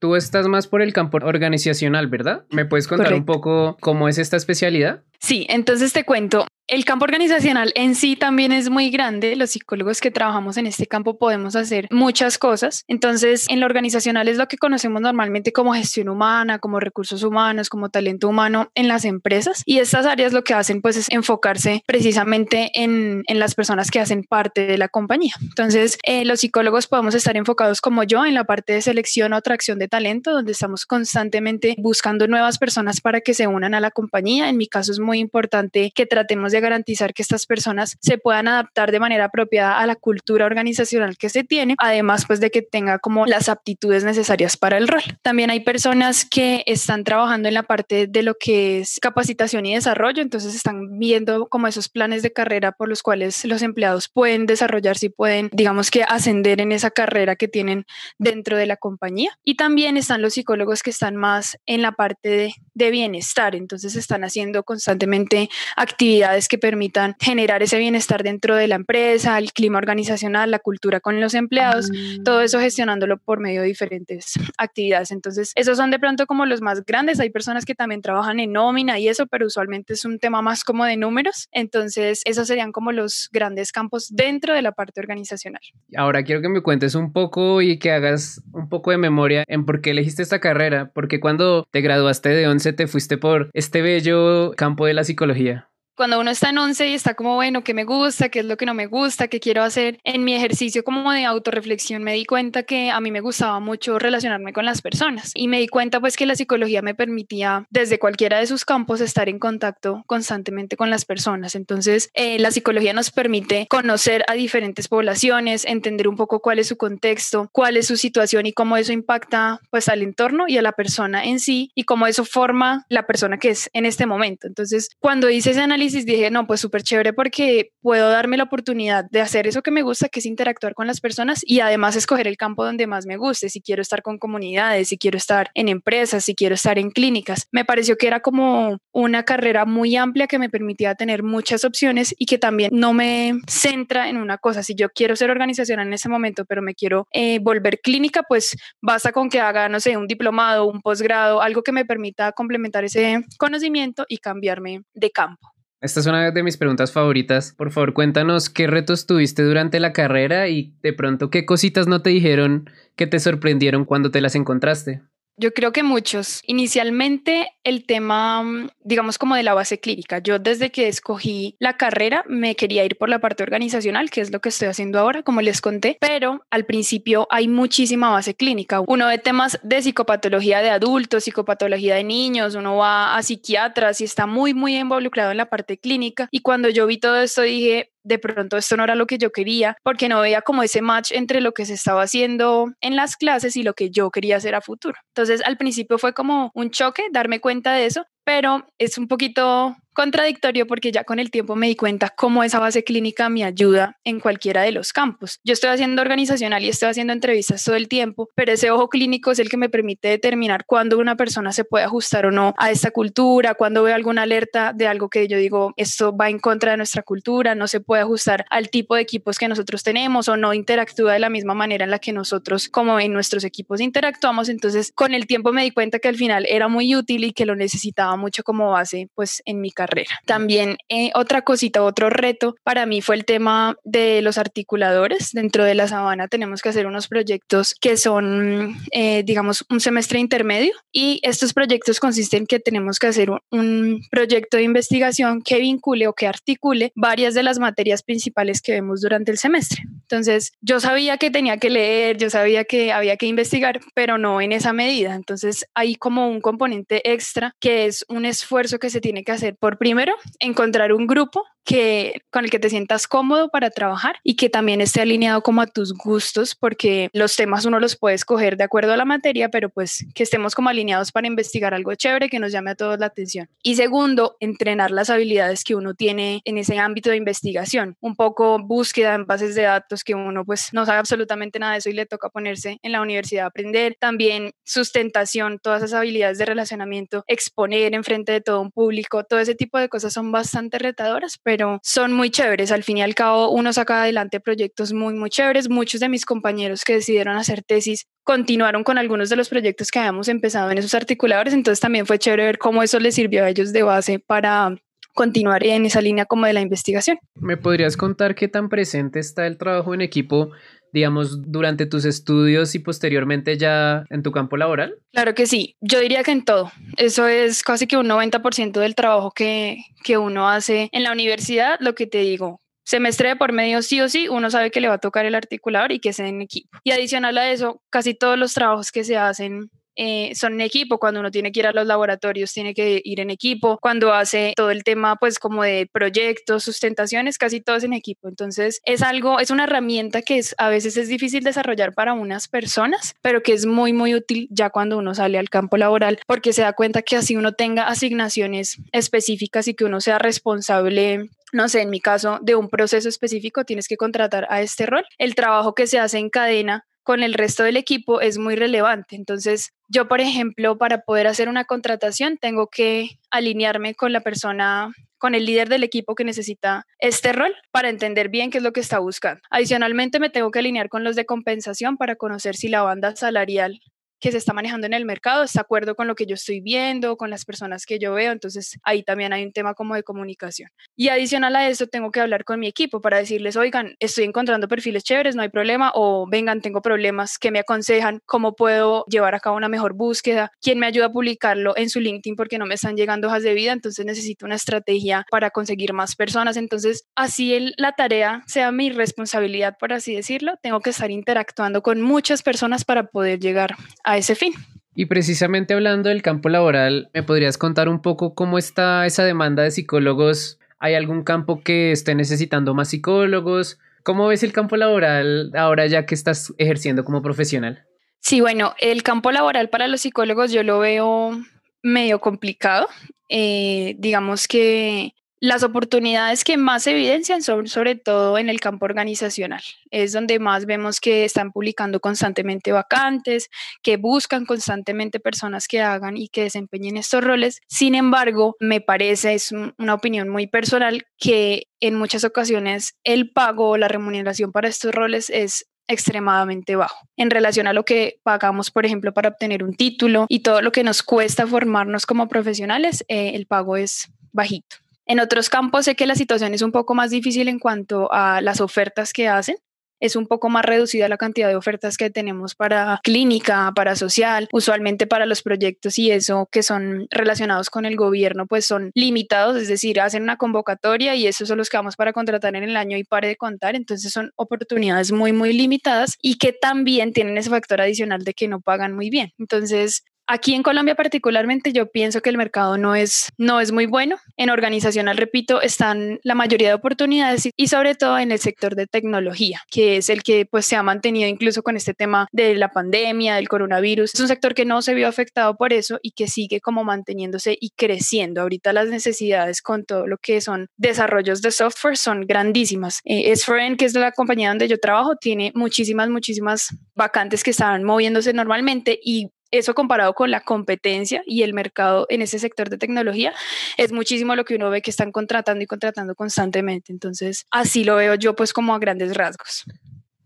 Tú 0.00 0.16
estás 0.16 0.48
más 0.48 0.66
por 0.66 0.80
el 0.80 0.94
campo 0.94 1.18
organizacional, 1.18 2.06
¿verdad? 2.06 2.46
¿Me 2.48 2.64
puedes 2.64 2.88
contar 2.88 3.12
un 3.12 3.26
poco 3.26 3.76
cómo 3.80 4.08
es 4.08 4.16
esta 4.16 4.38
especialidad? 4.38 5.02
Sí, 5.18 5.46
entonces 5.50 5.92
te 5.92 6.04
cuento, 6.04 6.46
el 6.70 6.84
campo 6.84 7.04
organizacional 7.04 7.72
en 7.74 7.96
sí 7.96 8.14
también 8.14 8.52
es 8.52 8.70
muy 8.70 8.90
grande. 8.90 9.34
Los 9.34 9.50
psicólogos 9.50 10.00
que 10.00 10.12
trabajamos 10.12 10.56
en 10.56 10.66
este 10.66 10.86
campo 10.86 11.18
podemos 11.18 11.56
hacer 11.56 11.88
muchas 11.90 12.38
cosas. 12.38 12.84
Entonces, 12.86 13.46
en 13.48 13.58
lo 13.58 13.66
organizacional 13.66 14.28
es 14.28 14.36
lo 14.36 14.46
que 14.46 14.56
conocemos 14.56 15.02
normalmente 15.02 15.52
como 15.52 15.74
gestión 15.74 16.08
humana, 16.08 16.60
como 16.60 16.78
recursos 16.78 17.24
humanos, 17.24 17.68
como 17.68 17.88
talento 17.88 18.28
humano 18.28 18.70
en 18.76 18.86
las 18.86 19.04
empresas. 19.04 19.64
Y 19.66 19.78
estas 19.78 20.06
áreas 20.06 20.32
lo 20.32 20.44
que 20.44 20.54
hacen 20.54 20.80
pues 20.80 20.96
es 20.96 21.10
enfocarse 21.10 21.82
precisamente 21.86 22.70
en, 22.74 23.24
las 23.28 23.54
personas 23.54 23.90
que 23.90 23.98
hacen 23.98 24.22
parte 24.22 24.66
de 24.66 24.78
la 24.78 24.88
compañía. 24.88 25.32
Entonces, 25.40 25.98
eh, 26.04 26.24
los 26.24 26.40
psicólogos 26.40 26.86
podemos 26.86 27.14
estar 27.14 27.36
enfocados 27.36 27.80
como 27.80 28.04
yo 28.04 28.26
en 28.26 28.34
la 28.34 28.44
parte 28.44 28.74
de 28.74 28.82
selección 28.82 29.32
o 29.32 29.36
atracción 29.36 29.78
de 29.78 29.88
talento, 29.88 30.32
donde 30.32 30.52
estamos 30.52 30.86
constantemente 30.86 31.74
buscando 31.78 32.28
nuevas 32.28 32.58
personas 32.58 33.00
para 33.00 33.22
que 33.22 33.34
se 33.34 33.46
unan 33.46 33.74
a 33.74 33.80
la 33.80 33.90
compañía. 33.90 34.48
En 34.48 34.56
mi 34.56 34.68
caso 34.68 34.92
es 34.92 35.00
muy 35.00 35.18
importante 35.18 35.90
que 35.94 36.06
tratemos 36.06 36.52
de 36.52 36.59
garantizar 36.60 37.14
que 37.14 37.22
estas 37.22 37.46
personas 37.46 37.96
se 38.00 38.18
puedan 38.18 38.48
adaptar 38.48 38.92
de 38.92 39.00
manera 39.00 39.26
apropiada 39.26 39.78
a 39.78 39.86
la 39.86 39.96
cultura 39.96 40.46
organizacional 40.46 41.16
que 41.16 41.28
se 41.28 41.44
tiene, 41.44 41.74
además 41.78 42.24
pues 42.26 42.40
de 42.40 42.50
que 42.50 42.62
tenga 42.62 42.98
como 42.98 43.26
las 43.26 43.48
aptitudes 43.48 44.04
necesarias 44.04 44.56
para 44.56 44.78
el 44.78 44.88
rol. 44.88 45.02
También 45.22 45.50
hay 45.50 45.60
personas 45.60 46.24
que 46.24 46.62
están 46.66 47.04
trabajando 47.04 47.48
en 47.48 47.54
la 47.54 47.62
parte 47.62 48.06
de 48.06 48.22
lo 48.22 48.34
que 48.34 48.80
es 48.80 48.98
capacitación 49.00 49.66
y 49.66 49.74
desarrollo, 49.74 50.22
entonces 50.22 50.54
están 50.54 50.98
viendo 50.98 51.48
como 51.48 51.66
esos 51.66 51.88
planes 51.88 52.22
de 52.22 52.32
carrera 52.32 52.72
por 52.72 52.88
los 52.88 53.02
cuales 53.02 53.44
los 53.44 53.62
empleados 53.62 54.08
pueden 54.08 54.46
desarrollarse 54.46 55.06
y 55.06 55.08
pueden, 55.10 55.50
digamos 55.52 55.90
que 55.90 56.04
ascender 56.04 56.60
en 56.60 56.72
esa 56.72 56.90
carrera 56.90 57.36
que 57.36 57.48
tienen 57.48 57.84
dentro 58.18 58.56
de 58.56 58.66
la 58.66 58.76
compañía. 58.76 59.30
Y 59.44 59.56
también 59.56 59.96
están 59.96 60.22
los 60.22 60.34
psicólogos 60.34 60.82
que 60.82 60.90
están 60.90 61.16
más 61.16 61.58
en 61.66 61.82
la 61.82 61.92
parte 61.92 62.28
de, 62.28 62.54
de 62.74 62.90
bienestar, 62.90 63.54
entonces 63.54 63.96
están 63.96 64.24
haciendo 64.24 64.62
constantemente 64.62 65.48
actividades 65.76 66.48
que 66.50 66.58
permitan 66.58 67.14
generar 67.20 67.62
ese 67.62 67.78
bienestar 67.78 68.24
dentro 68.24 68.56
de 68.56 68.66
la 68.66 68.74
empresa, 68.74 69.38
el 69.38 69.52
clima 69.52 69.78
organizacional, 69.78 70.50
la 70.50 70.58
cultura 70.58 71.00
con 71.00 71.20
los 71.20 71.34
empleados, 71.34 71.90
todo 72.24 72.42
eso 72.42 72.58
gestionándolo 72.58 73.18
por 73.18 73.38
medio 73.40 73.62
de 73.62 73.68
diferentes 73.68 74.34
actividades. 74.58 75.12
Entonces, 75.12 75.52
esos 75.54 75.78
son 75.78 75.92
de 75.92 76.00
pronto 76.00 76.26
como 76.26 76.44
los 76.46 76.60
más 76.60 76.84
grandes. 76.84 77.20
Hay 77.20 77.30
personas 77.30 77.64
que 77.64 77.76
también 77.76 78.02
trabajan 78.02 78.40
en 78.40 78.52
nómina 78.52 78.98
y 78.98 79.08
eso, 79.08 79.26
pero 79.28 79.46
usualmente 79.46 79.92
es 79.92 80.04
un 80.04 80.18
tema 80.18 80.42
más 80.42 80.64
como 80.64 80.84
de 80.84 80.96
números. 80.96 81.48
Entonces, 81.52 82.20
esos 82.24 82.48
serían 82.48 82.72
como 82.72 82.90
los 82.90 83.28
grandes 83.32 83.70
campos 83.70 84.08
dentro 84.10 84.52
de 84.52 84.62
la 84.62 84.72
parte 84.72 85.00
organizacional. 85.00 85.62
Ahora 85.96 86.24
quiero 86.24 86.42
que 86.42 86.48
me 86.48 86.62
cuentes 86.62 86.96
un 86.96 87.12
poco 87.12 87.62
y 87.62 87.78
que 87.78 87.92
hagas 87.92 88.42
un 88.52 88.68
poco 88.68 88.90
de 88.90 88.98
memoria 88.98 89.44
en 89.46 89.64
por 89.64 89.80
qué 89.80 89.90
elegiste 89.90 90.22
esta 90.22 90.40
carrera, 90.40 90.90
porque 90.92 91.20
cuando 91.20 91.68
te 91.70 91.80
graduaste 91.80 92.30
de 92.30 92.48
11 92.48 92.72
te 92.72 92.88
fuiste 92.88 93.18
por 93.18 93.50
este 93.52 93.82
bello 93.82 94.50
campo 94.56 94.86
de 94.86 94.94
la 94.94 95.04
psicología 95.04 95.70
cuando 96.00 96.18
uno 96.18 96.30
está 96.30 96.48
en 96.48 96.56
11 96.56 96.88
y 96.88 96.94
está 96.94 97.12
como, 97.12 97.34
bueno, 97.34 97.62
¿qué 97.62 97.74
me 97.74 97.84
gusta? 97.84 98.30
¿Qué 98.30 98.38
es 98.38 98.46
lo 98.46 98.56
que 98.56 98.64
no 98.64 98.72
me 98.72 98.86
gusta? 98.86 99.28
¿Qué 99.28 99.38
quiero 99.38 99.62
hacer? 99.62 99.98
En 100.02 100.24
mi 100.24 100.34
ejercicio 100.34 100.82
como 100.82 101.12
de 101.12 101.26
autorreflexión 101.26 102.02
me 102.02 102.14
di 102.14 102.24
cuenta 102.24 102.62
que 102.62 102.90
a 102.90 103.02
mí 103.02 103.10
me 103.10 103.20
gustaba 103.20 103.60
mucho 103.60 103.98
relacionarme 103.98 104.54
con 104.54 104.64
las 104.64 104.80
personas 104.80 105.32
y 105.34 105.46
me 105.46 105.60
di 105.60 105.68
cuenta 105.68 106.00
pues 106.00 106.16
que 106.16 106.24
la 106.24 106.36
psicología 106.36 106.80
me 106.80 106.94
permitía 106.94 107.66
desde 107.68 107.98
cualquiera 107.98 108.38
de 108.38 108.46
sus 108.46 108.64
campos 108.64 109.02
estar 109.02 109.28
en 109.28 109.38
contacto 109.38 110.02
constantemente 110.06 110.78
con 110.78 110.88
las 110.88 111.04
personas. 111.04 111.54
Entonces, 111.54 112.08
eh, 112.14 112.38
la 112.38 112.50
psicología 112.50 112.94
nos 112.94 113.10
permite 113.10 113.66
conocer 113.68 114.24
a 114.26 114.32
diferentes 114.32 114.88
poblaciones, 114.88 115.66
entender 115.66 116.08
un 116.08 116.16
poco 116.16 116.40
cuál 116.40 116.60
es 116.60 116.68
su 116.68 116.78
contexto, 116.78 117.50
cuál 117.52 117.76
es 117.76 117.86
su 117.86 117.98
situación 117.98 118.46
y 118.46 118.54
cómo 118.54 118.78
eso 118.78 118.94
impacta 118.94 119.60
pues 119.68 119.90
al 119.90 120.00
entorno 120.00 120.46
y 120.48 120.56
a 120.56 120.62
la 120.62 120.72
persona 120.72 121.26
en 121.26 121.40
sí 121.40 121.72
y 121.74 121.84
cómo 121.84 122.06
eso 122.06 122.24
forma 122.24 122.86
la 122.88 123.06
persona 123.06 123.36
que 123.36 123.50
es 123.50 123.68
en 123.74 123.84
este 123.84 124.06
momento. 124.06 124.46
Entonces, 124.46 124.88
cuando 124.98 125.28
hice 125.28 125.50
ese 125.50 125.60
análisis 125.60 125.89
dije, 125.90 126.30
no, 126.30 126.46
pues 126.46 126.60
súper 126.60 126.82
chévere 126.82 127.12
porque 127.12 127.72
puedo 127.82 128.10
darme 128.10 128.36
la 128.36 128.44
oportunidad 128.44 129.04
de 129.10 129.20
hacer 129.20 129.46
eso 129.46 129.62
que 129.62 129.70
me 129.70 129.82
gusta, 129.82 130.08
que 130.08 130.20
es 130.20 130.26
interactuar 130.26 130.74
con 130.74 130.86
las 130.86 131.00
personas 131.00 131.42
y 131.44 131.60
además 131.60 131.96
escoger 131.96 132.26
el 132.26 132.36
campo 132.36 132.64
donde 132.64 132.86
más 132.86 133.06
me 133.06 133.16
guste, 133.16 133.48
si 133.48 133.60
quiero 133.60 133.82
estar 133.82 134.02
con 134.02 134.18
comunidades, 134.18 134.88
si 134.88 134.98
quiero 134.98 135.16
estar 135.16 135.50
en 135.54 135.68
empresas, 135.68 136.24
si 136.24 136.34
quiero 136.34 136.54
estar 136.54 136.78
en 136.78 136.90
clínicas. 136.90 137.48
Me 137.52 137.64
pareció 137.64 137.96
que 137.96 138.06
era 138.06 138.20
como 138.20 138.78
una 138.92 139.24
carrera 139.24 139.64
muy 139.64 139.96
amplia 139.96 140.26
que 140.26 140.38
me 140.38 140.48
permitía 140.50 140.94
tener 140.94 141.22
muchas 141.22 141.64
opciones 141.64 142.14
y 142.18 142.26
que 142.26 142.38
también 142.38 142.70
no 142.72 142.92
me 142.92 143.40
centra 143.46 144.08
en 144.08 144.16
una 144.16 144.38
cosa. 144.38 144.62
Si 144.62 144.74
yo 144.74 144.88
quiero 144.90 145.16
ser 145.16 145.30
organizacional 145.30 145.86
en 145.86 145.94
ese 145.94 146.08
momento, 146.08 146.44
pero 146.44 146.62
me 146.62 146.74
quiero 146.74 147.06
eh, 147.12 147.38
volver 147.40 147.80
clínica, 147.80 148.22
pues 148.22 148.56
basta 148.80 149.12
con 149.12 149.28
que 149.28 149.40
haga, 149.40 149.68
no 149.68 149.80
sé, 149.80 149.96
un 149.96 150.06
diplomado, 150.06 150.66
un 150.66 150.80
posgrado, 150.80 151.42
algo 151.42 151.62
que 151.62 151.72
me 151.72 151.84
permita 151.84 152.32
complementar 152.32 152.84
ese 152.84 153.24
conocimiento 153.38 154.04
y 154.08 154.18
cambiarme 154.18 154.82
de 154.94 155.10
campo. 155.10 155.50
Esta 155.82 156.00
es 156.00 156.06
una 156.06 156.30
de 156.30 156.42
mis 156.42 156.58
preguntas 156.58 156.92
favoritas. 156.92 157.54
Por 157.56 157.70
favor, 157.70 157.94
cuéntanos 157.94 158.50
qué 158.50 158.66
retos 158.66 159.06
tuviste 159.06 159.42
durante 159.42 159.80
la 159.80 159.94
carrera 159.94 160.46
y 160.48 160.74
de 160.82 160.92
pronto 160.92 161.30
qué 161.30 161.46
cositas 161.46 161.86
no 161.86 162.02
te 162.02 162.10
dijeron 162.10 162.68
que 162.96 163.06
te 163.06 163.18
sorprendieron 163.18 163.86
cuando 163.86 164.10
te 164.10 164.20
las 164.20 164.34
encontraste. 164.34 165.00
Yo 165.40 165.54
creo 165.54 165.72
que 165.72 165.82
muchos. 165.82 166.42
Inicialmente 166.46 167.54
el 167.64 167.86
tema, 167.86 168.44
digamos, 168.84 169.16
como 169.16 169.36
de 169.36 169.42
la 169.42 169.54
base 169.54 169.80
clínica. 169.80 170.18
Yo 170.18 170.38
desde 170.38 170.70
que 170.70 170.86
escogí 170.86 171.56
la 171.58 171.78
carrera 171.78 172.24
me 172.28 172.56
quería 172.56 172.84
ir 172.84 172.98
por 172.98 173.08
la 173.08 173.20
parte 173.20 173.42
organizacional, 173.42 174.10
que 174.10 174.20
es 174.20 174.32
lo 174.32 174.40
que 174.40 174.50
estoy 174.50 174.68
haciendo 174.68 174.98
ahora, 174.98 175.22
como 175.22 175.40
les 175.40 175.62
conté, 175.62 175.96
pero 175.98 176.44
al 176.50 176.66
principio 176.66 177.26
hay 177.30 177.48
muchísima 177.48 178.10
base 178.10 178.34
clínica. 178.34 178.82
Uno 178.86 179.06
ve 179.06 179.16
temas 179.16 179.58
de 179.62 179.80
psicopatología 179.80 180.60
de 180.60 180.68
adultos, 180.68 181.24
psicopatología 181.24 181.94
de 181.94 182.04
niños, 182.04 182.54
uno 182.54 182.76
va 182.76 183.16
a 183.16 183.22
psiquiatras 183.22 184.02
y 184.02 184.04
está 184.04 184.26
muy, 184.26 184.52
muy 184.52 184.76
involucrado 184.76 185.30
en 185.30 185.38
la 185.38 185.48
parte 185.48 185.78
clínica. 185.78 186.28
Y 186.30 186.40
cuando 186.40 186.68
yo 186.68 186.86
vi 186.86 186.98
todo 186.98 187.16
esto 187.16 187.40
dije, 187.40 187.92
de 188.02 188.18
pronto 188.18 188.56
esto 188.56 188.76
no 188.76 188.84
era 188.84 188.94
lo 188.94 189.06
que 189.06 189.18
yo 189.18 189.30
quería, 189.30 189.76
porque 189.82 190.08
no 190.08 190.20
veía 190.20 190.42
como 190.42 190.62
ese 190.62 190.82
match 190.82 191.12
entre 191.12 191.40
lo 191.40 191.52
que 191.52 191.66
se 191.66 191.74
estaba 191.74 192.02
haciendo 192.02 192.72
en 192.80 192.96
las 192.96 193.16
clases 193.16 193.56
y 193.56 193.62
lo 193.62 193.74
que 193.74 193.90
yo 193.90 194.10
quería 194.10 194.36
hacer 194.36 194.54
a 194.54 194.60
futuro. 194.60 194.98
Entonces 195.14 195.42
al 195.44 195.56
principio 195.56 195.98
fue 195.98 196.12
como 196.12 196.50
un 196.54 196.70
choque 196.70 197.04
darme 197.12 197.40
cuenta 197.40 197.72
de 197.72 197.86
eso, 197.86 198.04
pero 198.24 198.66
es 198.78 198.98
un 198.98 199.08
poquito 199.08 199.76
contradictorio 200.00 200.66
porque 200.66 200.92
ya 200.92 201.04
con 201.04 201.18
el 201.18 201.30
tiempo 201.30 201.56
me 201.56 201.66
di 201.66 201.76
cuenta 201.76 202.08
cómo 202.08 202.42
esa 202.42 202.58
base 202.58 202.84
clínica 202.84 203.28
me 203.28 203.44
ayuda 203.44 203.98
en 204.02 204.18
cualquiera 204.18 204.62
de 204.62 204.72
los 204.72 204.94
campos. 204.94 205.40
Yo 205.44 205.52
estoy 205.52 205.68
haciendo 205.68 206.00
organizacional 206.00 206.64
y 206.64 206.70
estoy 206.70 206.88
haciendo 206.88 207.12
entrevistas 207.12 207.62
todo 207.62 207.76
el 207.76 207.86
tiempo, 207.86 208.30
pero 208.34 208.50
ese 208.50 208.70
ojo 208.70 208.88
clínico 208.88 209.30
es 209.30 209.38
el 209.40 209.50
que 209.50 209.58
me 209.58 209.68
permite 209.68 210.08
determinar 210.08 210.64
cuándo 210.64 210.96
una 210.98 211.16
persona 211.16 211.52
se 211.52 211.64
puede 211.64 211.84
ajustar 211.84 212.24
o 212.24 212.30
no 212.30 212.54
a 212.56 212.70
esta 212.70 212.92
cultura, 212.92 213.52
cuando 213.52 213.82
veo 213.82 213.94
alguna 213.94 214.22
alerta 214.22 214.72
de 214.72 214.86
algo 214.86 215.10
que 215.10 215.28
yo 215.28 215.36
digo, 215.36 215.74
esto 215.76 216.16
va 216.16 216.30
en 216.30 216.38
contra 216.38 216.70
de 216.70 216.78
nuestra 216.78 217.02
cultura, 217.02 217.54
no 217.54 217.68
se 217.68 217.80
puede 217.80 218.00
ajustar 218.00 218.46
al 218.48 218.70
tipo 218.70 218.94
de 218.94 219.02
equipos 219.02 219.38
que 219.38 219.48
nosotros 219.48 219.82
tenemos 219.82 220.30
o 220.30 220.38
no 220.38 220.54
interactúa 220.54 221.12
de 221.12 221.18
la 221.18 221.28
misma 221.28 221.52
manera 221.52 221.84
en 221.84 221.90
la 221.90 221.98
que 221.98 222.14
nosotros 222.14 222.70
como 222.70 222.98
en 223.00 223.12
nuestros 223.12 223.44
equipos 223.44 223.82
interactuamos. 223.82 224.48
Entonces, 224.48 224.92
con 224.94 225.12
el 225.12 225.26
tiempo 225.26 225.52
me 225.52 225.62
di 225.62 225.72
cuenta 225.72 225.98
que 225.98 226.08
al 226.08 226.16
final 226.16 226.46
era 226.48 226.68
muy 226.68 226.96
útil 226.96 227.24
y 227.24 227.34
que 227.34 227.44
lo 227.44 227.54
necesitaba 227.54 228.16
mucho 228.16 228.42
como 228.42 228.70
base 228.70 229.10
pues 229.14 229.42
en 229.44 229.60
mi 229.60 229.70
carrera. 229.70 229.89
También 230.26 230.76
eh, 230.88 231.10
otra 231.14 231.42
cosita, 231.42 231.82
otro 231.82 232.10
reto 232.10 232.56
para 232.62 232.86
mí 232.86 233.00
fue 233.02 233.16
el 233.16 233.24
tema 233.24 233.76
de 233.84 234.22
los 234.22 234.38
articuladores. 234.38 235.32
Dentro 235.32 235.64
de 235.64 235.74
la 235.74 235.88
sabana 235.88 236.28
tenemos 236.28 236.62
que 236.62 236.68
hacer 236.68 236.86
unos 236.86 237.08
proyectos 237.08 237.74
que 237.80 237.96
son, 237.96 238.76
eh, 238.92 239.22
digamos, 239.24 239.64
un 239.68 239.80
semestre 239.80 240.18
intermedio 240.18 240.72
y 240.92 241.20
estos 241.22 241.52
proyectos 241.52 242.00
consisten 242.00 242.30
en 242.32 242.46
que 242.46 242.60
tenemos 242.60 242.98
que 242.98 243.08
hacer 243.08 243.30
un 243.50 244.02
proyecto 244.10 244.56
de 244.56 244.64
investigación 244.64 245.42
que 245.42 245.58
vincule 245.58 246.06
o 246.06 246.12
que 246.12 246.26
articule 246.26 246.92
varias 246.94 247.34
de 247.34 247.42
las 247.42 247.58
materias 247.58 248.02
principales 248.02 248.60
que 248.62 248.72
vemos 248.72 249.00
durante 249.00 249.30
el 249.30 249.38
semestre. 249.38 249.82
Entonces, 250.02 250.52
yo 250.60 250.80
sabía 250.80 251.18
que 251.18 251.30
tenía 251.30 251.58
que 251.58 251.70
leer, 251.70 252.16
yo 252.16 252.30
sabía 252.30 252.64
que 252.64 252.92
había 252.92 253.16
que 253.16 253.26
investigar, 253.26 253.80
pero 253.94 254.18
no 254.18 254.40
en 254.40 254.52
esa 254.52 254.72
medida. 254.72 255.14
Entonces, 255.14 255.66
hay 255.74 255.94
como 255.94 256.28
un 256.28 256.40
componente 256.40 257.12
extra 257.12 257.54
que 257.60 257.86
es 257.86 258.04
un 258.08 258.24
esfuerzo 258.24 258.78
que 258.78 258.90
se 258.90 259.00
tiene 259.00 259.22
que 259.22 259.32
hacer 259.32 259.56
primero 259.78 260.14
encontrar 260.38 260.92
un 260.92 261.06
grupo 261.06 261.44
que 261.70 262.22
con 262.32 262.42
el 262.44 262.50
que 262.50 262.58
te 262.58 262.68
sientas 262.68 263.06
cómodo 263.06 263.48
para 263.48 263.70
trabajar 263.70 264.16
y 264.24 264.34
que 264.34 264.50
también 264.50 264.80
esté 264.80 265.02
alineado 265.02 265.40
como 265.40 265.62
a 265.62 265.68
tus 265.68 265.92
gustos, 265.92 266.56
porque 266.56 267.10
los 267.12 267.36
temas 267.36 267.64
uno 267.64 267.78
los 267.78 267.94
puede 267.94 268.16
escoger 268.16 268.56
de 268.56 268.64
acuerdo 268.64 268.92
a 268.92 268.96
la 268.96 269.04
materia, 269.04 269.50
pero 269.50 269.68
pues 269.68 270.04
que 270.12 270.24
estemos 270.24 270.56
como 270.56 270.68
alineados 270.68 271.12
para 271.12 271.28
investigar 271.28 271.72
algo 271.72 271.94
chévere 271.94 272.28
que 272.28 272.40
nos 272.40 272.50
llame 272.50 272.72
a 272.72 272.74
todos 272.74 272.98
la 272.98 273.06
atención. 273.06 273.48
Y 273.62 273.76
segundo, 273.76 274.36
entrenar 274.40 274.90
las 274.90 275.10
habilidades 275.10 275.62
que 275.62 275.76
uno 275.76 275.94
tiene 275.94 276.42
en 276.44 276.58
ese 276.58 276.76
ámbito 276.76 277.08
de 277.08 277.18
investigación, 277.18 277.96
un 278.00 278.16
poco 278.16 278.58
búsqueda 278.58 279.14
en 279.14 279.26
bases 279.26 279.54
de 279.54 279.62
datos 279.62 280.02
que 280.02 280.16
uno 280.16 280.44
pues 280.44 280.70
no 280.72 280.84
sabe 280.86 280.98
absolutamente 280.98 281.60
nada 281.60 281.74
de 281.74 281.78
eso 281.78 281.88
y 281.88 281.92
le 281.92 282.04
toca 282.04 282.30
ponerse 282.30 282.78
en 282.82 282.90
la 282.90 283.00
universidad 283.00 283.44
a 283.44 283.46
aprender, 283.46 283.96
también 284.00 284.54
sustentación, 284.64 285.60
todas 285.60 285.84
esas 285.84 286.00
habilidades 286.00 286.38
de 286.38 286.46
relacionamiento, 286.46 287.22
exponer 287.28 287.94
en 287.94 288.02
frente 288.02 288.32
de 288.32 288.40
todo 288.40 288.60
un 288.60 288.72
público, 288.72 289.22
todo 289.22 289.38
ese 289.38 289.54
tipo 289.54 289.78
de 289.78 289.88
cosas 289.88 290.12
son 290.12 290.32
bastante 290.32 290.80
retadoras, 290.80 291.38
pero 291.40 291.59
son 291.82 292.12
muy 292.12 292.30
chéveres. 292.30 292.72
Al 292.72 292.82
fin 292.82 292.98
y 292.98 293.02
al 293.02 293.14
cabo, 293.14 293.50
uno 293.50 293.72
saca 293.72 294.02
adelante 294.02 294.40
proyectos 294.40 294.92
muy, 294.92 295.14
muy 295.14 295.30
chéveres. 295.30 295.68
Muchos 295.68 296.00
de 296.00 296.08
mis 296.08 296.24
compañeros 296.24 296.84
que 296.84 296.94
decidieron 296.94 297.36
hacer 297.36 297.62
tesis 297.62 298.06
continuaron 298.24 298.84
con 298.84 298.98
algunos 298.98 299.28
de 299.28 299.36
los 299.36 299.48
proyectos 299.48 299.90
que 299.90 299.98
habíamos 299.98 300.28
empezado 300.28 300.70
en 300.70 300.78
esos 300.78 300.94
articuladores, 300.94 301.54
entonces 301.54 301.80
también 301.80 302.06
fue 302.06 302.18
chévere 302.18 302.44
ver 302.44 302.58
cómo 302.58 302.82
eso 302.82 303.00
les 303.00 303.14
sirvió 303.14 303.44
a 303.44 303.48
ellos 303.48 303.72
de 303.72 303.82
base 303.82 304.18
para 304.18 304.76
continuar 305.14 305.66
en 305.66 305.86
esa 305.86 306.00
línea 306.00 306.24
como 306.24 306.46
de 306.46 306.52
la 306.52 306.60
investigación. 306.60 307.18
¿Me 307.34 307.56
podrías 307.56 307.96
contar 307.96 308.34
qué 308.34 308.48
tan 308.48 308.68
presente 308.68 309.18
está 309.18 309.46
el 309.46 309.58
trabajo 309.58 309.94
en 309.94 310.00
equipo 310.00 310.50
digamos, 310.92 311.50
durante 311.50 311.86
tus 311.86 312.04
estudios 312.04 312.74
y 312.74 312.78
posteriormente 312.78 313.56
ya 313.56 314.04
en 314.10 314.22
tu 314.22 314.32
campo 314.32 314.56
laboral? 314.56 314.94
Claro 315.12 315.34
que 315.34 315.46
sí, 315.46 315.76
yo 315.80 316.00
diría 316.00 316.22
que 316.22 316.32
en 316.32 316.44
todo. 316.44 316.70
Eso 316.96 317.26
es 317.26 317.62
casi 317.62 317.86
que 317.86 317.96
un 317.96 318.08
90% 318.08 318.80
del 318.80 318.94
trabajo 318.94 319.30
que, 319.30 319.78
que 320.02 320.18
uno 320.18 320.48
hace 320.48 320.88
en 320.92 321.02
la 321.02 321.12
universidad, 321.12 321.78
lo 321.80 321.94
que 321.94 322.06
te 322.06 322.18
digo, 322.18 322.60
semestre 322.84 323.36
por 323.36 323.52
medio 323.52 323.82
sí 323.82 324.00
o 324.00 324.08
sí, 324.08 324.28
uno 324.28 324.50
sabe 324.50 324.70
que 324.70 324.80
le 324.80 324.88
va 324.88 324.94
a 324.94 324.98
tocar 324.98 325.24
el 325.24 325.34
articulador 325.34 325.92
y 325.92 326.00
que 326.00 326.12
sea 326.12 326.26
en 326.26 326.42
equipo. 326.42 326.78
Y 326.82 326.90
adicional 326.90 327.38
a 327.38 327.50
eso, 327.50 327.80
casi 327.90 328.14
todos 328.14 328.38
los 328.38 328.52
trabajos 328.52 328.90
que 328.90 329.04
se 329.04 329.16
hacen 329.16 329.70
eh, 329.96 330.32
son 330.34 330.54
en 330.54 330.60
equipo, 330.62 330.98
cuando 330.98 331.20
uno 331.20 331.30
tiene 331.30 331.52
que 331.52 331.60
ir 331.60 331.66
a 331.66 331.72
los 331.72 331.86
laboratorios 331.86 332.52
tiene 332.52 332.74
que 332.74 333.00
ir 333.04 333.20
en 333.20 333.30
equipo, 333.30 333.78
cuando 333.80 334.12
hace 334.12 334.52
todo 334.56 334.70
el 334.70 334.84
tema 334.84 335.16
pues 335.16 335.38
como 335.38 335.62
de 335.62 335.88
proyectos, 335.92 336.64
sustentaciones, 336.64 337.38
casi 337.38 337.60
todo 337.60 337.76
es 337.76 337.84
en 337.84 337.92
equipo. 337.92 338.28
Entonces 338.28 338.80
es 338.84 339.02
algo, 339.02 339.40
es 339.40 339.50
una 339.50 339.64
herramienta 339.64 340.22
que 340.22 340.38
es, 340.38 340.54
a 340.58 340.68
veces 340.68 340.96
es 340.96 341.08
difícil 341.08 341.44
desarrollar 341.44 341.94
para 341.94 342.12
unas 342.12 342.48
personas, 342.48 343.14
pero 343.22 343.42
que 343.42 343.52
es 343.52 343.66
muy 343.66 343.92
muy 343.92 344.14
útil 344.14 344.48
ya 344.50 344.70
cuando 344.70 344.98
uno 344.98 345.14
sale 345.14 345.38
al 345.38 345.50
campo 345.50 345.76
laboral 345.76 346.18
porque 346.26 346.52
se 346.52 346.62
da 346.62 346.72
cuenta 346.72 347.02
que 347.02 347.16
así 347.16 347.36
uno 347.36 347.52
tenga 347.52 347.88
asignaciones 347.88 348.78
específicas 348.92 349.68
y 349.68 349.74
que 349.74 349.84
uno 349.84 350.00
sea 350.00 350.18
responsable 350.18 351.30
no 351.52 351.68
sé, 351.68 351.82
en 351.82 351.90
mi 351.90 352.00
caso, 352.00 352.38
de 352.42 352.54
un 352.54 352.68
proceso 352.68 353.08
específico, 353.08 353.64
tienes 353.64 353.88
que 353.88 353.96
contratar 353.96 354.46
a 354.50 354.62
este 354.62 354.86
rol. 354.86 355.04
El 355.18 355.34
trabajo 355.34 355.74
que 355.74 355.86
se 355.86 355.98
hace 355.98 356.18
en 356.18 356.30
cadena 356.30 356.86
con 357.02 357.22
el 357.22 357.34
resto 357.34 357.62
del 357.62 357.76
equipo 357.76 358.20
es 358.20 358.38
muy 358.38 358.56
relevante. 358.56 359.16
Entonces, 359.16 359.72
yo, 359.88 360.08
por 360.08 360.20
ejemplo, 360.20 360.78
para 360.78 361.02
poder 361.02 361.26
hacer 361.26 361.48
una 361.48 361.64
contratación, 361.64 362.38
tengo 362.38 362.68
que 362.68 363.18
alinearme 363.30 363.94
con 363.94 364.12
la 364.12 364.20
persona, 364.20 364.92
con 365.18 365.34
el 365.34 365.46
líder 365.46 365.68
del 365.68 365.82
equipo 365.82 366.14
que 366.14 366.24
necesita 366.24 366.86
este 366.98 367.32
rol 367.32 367.54
para 367.70 367.88
entender 367.88 368.28
bien 368.28 368.50
qué 368.50 368.58
es 368.58 368.64
lo 368.64 368.72
que 368.72 368.80
está 368.80 368.98
buscando. 368.98 369.40
Adicionalmente, 369.50 370.20
me 370.20 370.30
tengo 370.30 370.50
que 370.50 370.60
alinear 370.60 370.88
con 370.88 371.04
los 371.04 371.16
de 371.16 371.26
compensación 371.26 371.96
para 371.96 372.16
conocer 372.16 372.56
si 372.56 372.68
la 372.68 372.82
banda 372.82 373.16
salarial 373.16 373.80
que 374.20 374.30
se 374.30 374.38
está 374.38 374.52
manejando 374.52 374.86
en 374.86 374.92
el 374.92 375.04
mercado 375.04 375.42
está 375.42 375.60
de 375.60 375.62
acuerdo 375.62 375.94
con 375.94 376.06
lo 376.06 376.14
que 376.14 376.26
yo 376.26 376.34
estoy 376.34 376.60
viendo, 376.60 377.16
con 377.16 377.30
las 377.30 377.44
personas 377.44 377.86
que 377.86 377.98
yo 377.98 378.14
veo. 378.14 378.32
Entonces 378.32 378.78
ahí 378.82 379.02
también 379.02 379.32
hay 379.32 379.44
un 379.44 379.52
tema 379.52 379.74
como 379.74 379.94
de 379.94 380.02
comunicación. 380.02 380.70
Y 380.96 381.08
adicional 381.08 381.54
a 381.56 381.68
eso, 381.68 381.86
tengo 381.86 382.10
que 382.10 382.20
hablar 382.20 382.44
con 382.44 382.60
mi 382.60 382.66
equipo 382.66 383.00
para 383.00 383.18
decirles, 383.18 383.56
oigan, 383.56 383.96
estoy 384.00 384.24
encontrando 384.24 384.68
perfiles 384.68 385.04
chéveres, 385.04 385.36
no 385.36 385.42
hay 385.42 385.48
problema, 385.48 385.92
o 385.94 386.26
vengan, 386.28 386.60
tengo 386.60 386.82
problemas, 386.82 387.38
¿qué 387.38 387.50
me 387.50 387.60
aconsejan? 387.60 388.20
¿Cómo 388.26 388.54
puedo 388.54 389.04
llevar 389.06 389.34
a 389.34 389.40
cabo 389.40 389.56
una 389.56 389.68
mejor 389.68 389.94
búsqueda? 389.94 390.50
¿Quién 390.60 390.78
me 390.78 390.86
ayuda 390.86 391.06
a 391.06 391.12
publicarlo 391.12 391.76
en 391.76 391.90
su 391.90 392.00
LinkedIn 392.00 392.36
porque 392.36 392.58
no 392.58 392.66
me 392.66 392.74
están 392.74 392.96
llegando 392.96 393.28
hojas 393.28 393.42
de 393.42 393.54
vida? 393.54 393.72
Entonces 393.72 394.04
necesito 394.04 394.46
una 394.46 394.54
estrategia 394.54 395.26
para 395.30 395.50
conseguir 395.50 395.92
más 395.92 396.16
personas. 396.16 396.56
Entonces, 396.56 397.04
así 397.14 397.54
el, 397.54 397.74
la 397.76 397.92
tarea 397.92 398.42
sea 398.46 398.72
mi 398.72 398.90
responsabilidad, 398.90 399.76
por 399.78 399.92
así 399.92 400.14
decirlo, 400.14 400.54
tengo 400.62 400.80
que 400.80 400.90
estar 400.90 401.10
interactuando 401.10 401.82
con 401.82 402.00
muchas 402.00 402.42
personas 402.42 402.84
para 402.84 403.04
poder 403.04 403.38
llegar 403.38 403.76
a 404.04 404.09
a 404.10 404.16
ese 404.16 404.34
fin. 404.34 404.52
Y 404.94 405.06
precisamente 405.06 405.74
hablando 405.74 406.08
del 406.08 406.22
campo 406.22 406.48
laboral, 406.48 407.10
¿me 407.14 407.22
podrías 407.22 407.56
contar 407.56 407.88
un 407.88 408.02
poco 408.02 408.34
cómo 408.34 408.58
está 408.58 409.06
esa 409.06 409.24
demanda 409.24 409.62
de 409.62 409.70
psicólogos? 409.70 410.58
¿Hay 410.78 410.94
algún 410.94 411.22
campo 411.22 411.62
que 411.62 411.92
esté 411.92 412.14
necesitando 412.14 412.74
más 412.74 412.88
psicólogos? 412.88 413.78
¿Cómo 414.02 414.26
ves 414.26 414.42
el 414.42 414.52
campo 414.52 414.76
laboral 414.76 415.52
ahora 415.54 415.86
ya 415.86 416.06
que 416.06 416.14
estás 416.14 416.52
ejerciendo 416.58 417.04
como 417.04 417.22
profesional? 417.22 417.84
Sí, 418.20 418.40
bueno, 418.40 418.74
el 418.78 419.02
campo 419.02 419.30
laboral 419.30 419.68
para 419.70 419.88
los 419.88 420.02
psicólogos 420.02 420.52
yo 420.52 420.62
lo 420.62 420.78
veo 420.78 421.38
medio 421.82 422.20
complicado. 422.20 422.88
Eh, 423.28 423.94
digamos 423.98 424.48
que 424.48 425.14
las 425.40 425.62
oportunidades 425.62 426.44
que 426.44 426.58
más 426.58 426.86
evidencian 426.86 427.42
son 427.42 427.66
sobre 427.66 427.94
todo 427.94 428.36
en 428.36 428.50
el 428.50 428.60
campo 428.60 428.84
organizacional. 428.84 429.62
Es 429.90 430.12
donde 430.12 430.38
más 430.38 430.66
vemos 430.66 431.00
que 431.00 431.24
están 431.24 431.50
publicando 431.50 431.98
constantemente 431.98 432.72
vacantes, 432.72 433.48
que 433.82 433.96
buscan 433.96 434.44
constantemente 434.44 435.18
personas 435.18 435.66
que 435.66 435.80
hagan 435.80 436.18
y 436.18 436.28
que 436.28 436.42
desempeñen 436.42 436.98
estos 436.98 437.24
roles. 437.24 437.62
Sin 437.68 437.94
embargo, 437.94 438.56
me 438.60 438.82
parece, 438.82 439.32
es 439.32 439.50
una 439.52 439.94
opinión 439.94 440.28
muy 440.28 440.46
personal, 440.46 441.06
que 441.16 441.68
en 441.80 441.94
muchas 441.94 442.24
ocasiones 442.24 442.94
el 443.02 443.30
pago 443.32 443.70
o 443.70 443.76
la 443.78 443.88
remuneración 443.88 444.52
para 444.52 444.68
estos 444.68 444.94
roles 444.94 445.30
es 445.30 445.66
extremadamente 445.88 446.76
bajo 446.76 447.08
en 447.16 447.30
relación 447.30 447.66
a 447.66 447.72
lo 447.72 447.84
que 447.84 448.20
pagamos, 448.22 448.70
por 448.70 448.84
ejemplo, 448.84 449.12
para 449.12 449.30
obtener 449.30 449.64
un 449.64 449.74
título 449.74 450.26
y 450.28 450.40
todo 450.40 450.60
lo 450.60 450.70
que 450.70 450.84
nos 450.84 451.02
cuesta 451.02 451.46
formarnos 451.46 452.04
como 452.04 452.28
profesionales, 452.28 453.04
eh, 453.08 453.32
el 453.34 453.46
pago 453.46 453.76
es 453.76 454.08
bajito. 454.32 454.76
En 455.10 455.18
otros 455.18 455.50
campos 455.50 455.86
sé 455.86 455.96
que 455.96 456.06
la 456.06 456.14
situación 456.14 456.54
es 456.54 456.62
un 456.62 456.70
poco 456.70 456.94
más 456.94 457.10
difícil 457.10 457.48
en 457.48 457.58
cuanto 457.58 458.12
a 458.12 458.40
las 458.40 458.60
ofertas 458.60 459.12
que 459.12 459.26
hacen. 459.26 459.56
Es 459.98 460.14
un 460.14 460.28
poco 460.28 460.48
más 460.48 460.64
reducida 460.64 461.08
la 461.08 461.16
cantidad 461.16 461.48
de 461.48 461.56
ofertas 461.56 461.96
que 461.96 462.10
tenemos 462.10 462.54
para 462.54 463.00
clínica, 463.02 463.72
para 463.74 463.96
social, 463.96 464.48
usualmente 464.52 465.08
para 465.08 465.26
los 465.26 465.42
proyectos 465.42 465.98
y 465.98 466.12
eso 466.12 466.48
que 466.52 466.62
son 466.62 467.08
relacionados 467.10 467.70
con 467.70 467.86
el 467.86 467.96
gobierno, 467.96 468.46
pues 468.46 468.64
son 468.66 468.92
limitados, 468.94 469.56
es 469.60 469.66
decir, 469.66 470.00
hacen 470.00 470.22
una 470.22 470.36
convocatoria 470.36 471.16
y 471.16 471.26
esos 471.26 471.48
son 471.48 471.58
los 471.58 471.68
que 471.70 471.76
vamos 471.76 471.96
para 471.96 472.12
contratar 472.12 472.54
en 472.54 472.62
el 472.62 472.76
año 472.76 472.96
y 472.96 473.02
pare 473.02 473.26
de 473.26 473.36
contar, 473.36 473.74
entonces 473.74 474.12
son 474.12 474.30
oportunidades 474.36 475.10
muy, 475.10 475.32
muy 475.32 475.52
limitadas 475.52 476.18
y 476.22 476.38
que 476.38 476.52
también 476.52 477.12
tienen 477.12 477.36
ese 477.36 477.50
factor 477.50 477.80
adicional 477.80 478.22
de 478.22 478.32
que 478.32 478.46
no 478.46 478.60
pagan 478.60 478.94
muy 478.94 479.10
bien. 479.10 479.32
Entonces, 479.38 480.04
Aquí 480.32 480.54
en 480.54 480.62
Colombia 480.62 480.94
particularmente 480.94 481.72
yo 481.72 481.90
pienso 481.90 482.20
que 482.22 482.30
el 482.30 482.36
mercado 482.36 482.78
no 482.78 482.94
es, 482.94 483.30
no 483.36 483.60
es 483.60 483.72
muy 483.72 483.86
bueno. 483.86 484.14
En 484.36 484.50
organizacional, 484.50 485.16
repito, 485.16 485.60
están 485.60 486.20
la 486.22 486.36
mayoría 486.36 486.68
de 486.68 486.74
oportunidades 486.74 487.48
y 487.56 487.66
sobre 487.66 487.96
todo 487.96 488.16
en 488.16 488.30
el 488.30 488.38
sector 488.38 488.76
de 488.76 488.86
tecnología, 488.86 489.60
que 489.72 489.96
es 489.96 490.08
el 490.08 490.22
que 490.22 490.46
pues 490.46 490.66
se 490.66 490.76
ha 490.76 490.84
mantenido 490.84 491.28
incluso 491.28 491.64
con 491.64 491.76
este 491.76 491.94
tema 491.94 492.28
de 492.30 492.54
la 492.54 492.68
pandemia, 492.68 493.34
del 493.34 493.48
coronavirus. 493.48 494.14
Es 494.14 494.20
un 494.20 494.28
sector 494.28 494.54
que 494.54 494.64
no 494.64 494.82
se 494.82 494.94
vio 494.94 495.08
afectado 495.08 495.56
por 495.56 495.72
eso 495.72 495.98
y 496.00 496.12
que 496.12 496.28
sigue 496.28 496.60
como 496.60 496.84
manteniéndose 496.84 497.58
y 497.60 497.70
creciendo. 497.70 498.42
Ahorita 498.42 498.72
las 498.72 498.86
necesidades 498.86 499.62
con 499.62 499.84
todo 499.84 500.06
lo 500.06 500.16
que 500.16 500.40
son 500.40 500.68
desarrollos 500.76 501.42
de 501.42 501.50
software 501.50 501.96
son 501.96 502.20
grandísimas. 502.20 503.00
Eh, 503.04 503.32
S4N, 503.32 503.76
que 503.76 503.86
es 503.86 503.94
la 503.94 504.12
compañía 504.12 504.50
donde 504.50 504.68
yo 504.68 504.78
trabajo, 504.78 505.16
tiene 505.16 505.50
muchísimas, 505.56 506.08
muchísimas 506.08 506.68
vacantes 506.94 507.42
que 507.42 507.50
estaban 507.50 507.82
moviéndose 507.82 508.32
normalmente 508.32 508.96
y 509.02 509.30
eso 509.50 509.74
comparado 509.74 510.14
con 510.14 510.30
la 510.30 510.40
competencia 510.40 511.22
y 511.26 511.42
el 511.42 511.54
mercado 511.54 512.06
en 512.08 512.22
ese 512.22 512.38
sector 512.38 512.70
de 512.70 512.78
tecnología 512.78 513.32
es 513.76 513.92
muchísimo 513.92 514.36
lo 514.36 514.44
que 514.44 514.56
uno 514.56 514.70
ve 514.70 514.82
que 514.82 514.90
están 514.90 515.12
contratando 515.12 515.62
y 515.62 515.66
contratando 515.66 516.14
constantemente. 516.14 516.92
Entonces, 516.92 517.46
así 517.50 517.84
lo 517.84 517.96
veo 517.96 518.14
yo 518.14 518.34
pues 518.34 518.52
como 518.52 518.74
a 518.74 518.78
grandes 518.78 519.16
rasgos. 519.16 519.64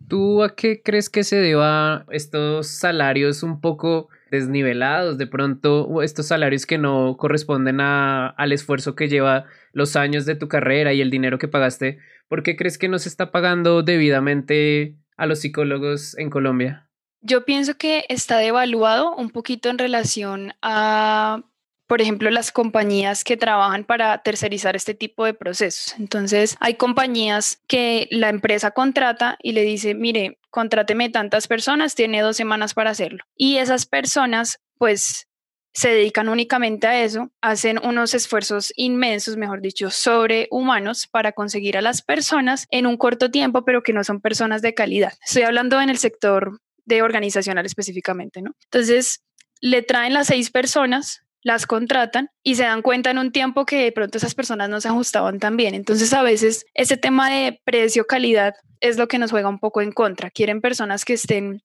¿Tú 0.08 0.42
a 0.42 0.54
qué 0.54 0.82
crees 0.82 1.08
que 1.08 1.24
se 1.24 1.36
deba 1.36 2.04
estos 2.10 2.68
salarios 2.68 3.42
un 3.42 3.60
poco 3.60 4.08
desnivelados, 4.30 5.16
de 5.16 5.26
pronto 5.26 6.02
estos 6.02 6.26
salarios 6.26 6.66
que 6.66 6.76
no 6.76 7.16
corresponden 7.16 7.80
a, 7.80 8.28
al 8.28 8.52
esfuerzo 8.52 8.94
que 8.94 9.08
lleva 9.08 9.46
los 9.72 9.96
años 9.96 10.26
de 10.26 10.34
tu 10.34 10.48
carrera 10.48 10.92
y 10.92 11.00
el 11.00 11.10
dinero 11.10 11.38
que 11.38 11.48
pagaste? 11.48 11.98
¿Por 12.28 12.42
qué 12.42 12.56
crees 12.56 12.76
que 12.76 12.88
no 12.88 12.98
se 12.98 13.08
está 13.08 13.30
pagando 13.30 13.82
debidamente 13.82 14.96
a 15.16 15.26
los 15.26 15.40
psicólogos 15.40 16.18
en 16.18 16.30
Colombia? 16.30 16.88
Yo 17.26 17.46
pienso 17.46 17.78
que 17.78 18.04
está 18.10 18.36
devaluado 18.36 19.16
un 19.16 19.30
poquito 19.30 19.70
en 19.70 19.78
relación 19.78 20.52
a, 20.60 21.42
por 21.86 22.02
ejemplo, 22.02 22.30
las 22.30 22.52
compañías 22.52 23.24
que 23.24 23.38
trabajan 23.38 23.84
para 23.84 24.18
tercerizar 24.18 24.76
este 24.76 24.92
tipo 24.92 25.24
de 25.24 25.32
procesos. 25.32 25.94
Entonces, 25.98 26.54
hay 26.60 26.74
compañías 26.74 27.62
que 27.66 28.08
la 28.10 28.28
empresa 28.28 28.72
contrata 28.72 29.38
y 29.42 29.52
le 29.52 29.62
dice, 29.62 29.94
mire, 29.94 30.38
contráteme 30.50 31.08
tantas 31.08 31.48
personas, 31.48 31.94
tiene 31.94 32.20
dos 32.20 32.36
semanas 32.36 32.74
para 32.74 32.90
hacerlo. 32.90 33.24
Y 33.34 33.56
esas 33.56 33.86
personas, 33.86 34.60
pues, 34.76 35.26
se 35.72 35.88
dedican 35.88 36.28
únicamente 36.28 36.86
a 36.86 37.02
eso, 37.02 37.30
hacen 37.40 37.80
unos 37.82 38.12
esfuerzos 38.12 38.70
inmensos, 38.76 39.38
mejor 39.38 39.62
dicho, 39.62 39.88
sobrehumanos 39.88 41.06
para 41.06 41.32
conseguir 41.32 41.78
a 41.78 41.82
las 41.82 42.02
personas 42.02 42.66
en 42.70 42.86
un 42.86 42.98
corto 42.98 43.30
tiempo, 43.30 43.64
pero 43.64 43.82
que 43.82 43.94
no 43.94 44.04
son 44.04 44.20
personas 44.20 44.60
de 44.60 44.74
calidad. 44.74 45.14
Estoy 45.26 45.44
hablando 45.44 45.80
en 45.80 45.88
el 45.88 45.96
sector 45.96 46.60
de 46.84 47.02
organizacional 47.02 47.66
específicamente, 47.66 48.42
¿no? 48.42 48.52
Entonces, 48.64 49.22
le 49.60 49.82
traen 49.82 50.12
las 50.12 50.26
seis 50.28 50.50
personas, 50.50 51.22
las 51.42 51.66
contratan 51.66 52.30
y 52.42 52.54
se 52.54 52.64
dan 52.64 52.82
cuenta 52.82 53.10
en 53.10 53.18
un 53.18 53.32
tiempo 53.32 53.66
que 53.66 53.84
de 53.84 53.92
pronto 53.92 54.18
esas 54.18 54.34
personas 54.34 54.68
no 54.68 54.80
se 54.80 54.88
ajustaban 54.88 55.38
tan 55.38 55.56
bien. 55.56 55.74
Entonces, 55.74 56.12
a 56.12 56.22
veces 56.22 56.66
ese 56.74 56.96
tema 56.96 57.30
de 57.30 57.60
precio-calidad 57.64 58.54
es 58.80 58.98
lo 58.98 59.08
que 59.08 59.18
nos 59.18 59.30
juega 59.30 59.48
un 59.48 59.58
poco 59.58 59.80
en 59.80 59.92
contra. 59.92 60.30
Quieren 60.30 60.60
personas 60.60 61.04
que 61.04 61.14
estén 61.14 61.62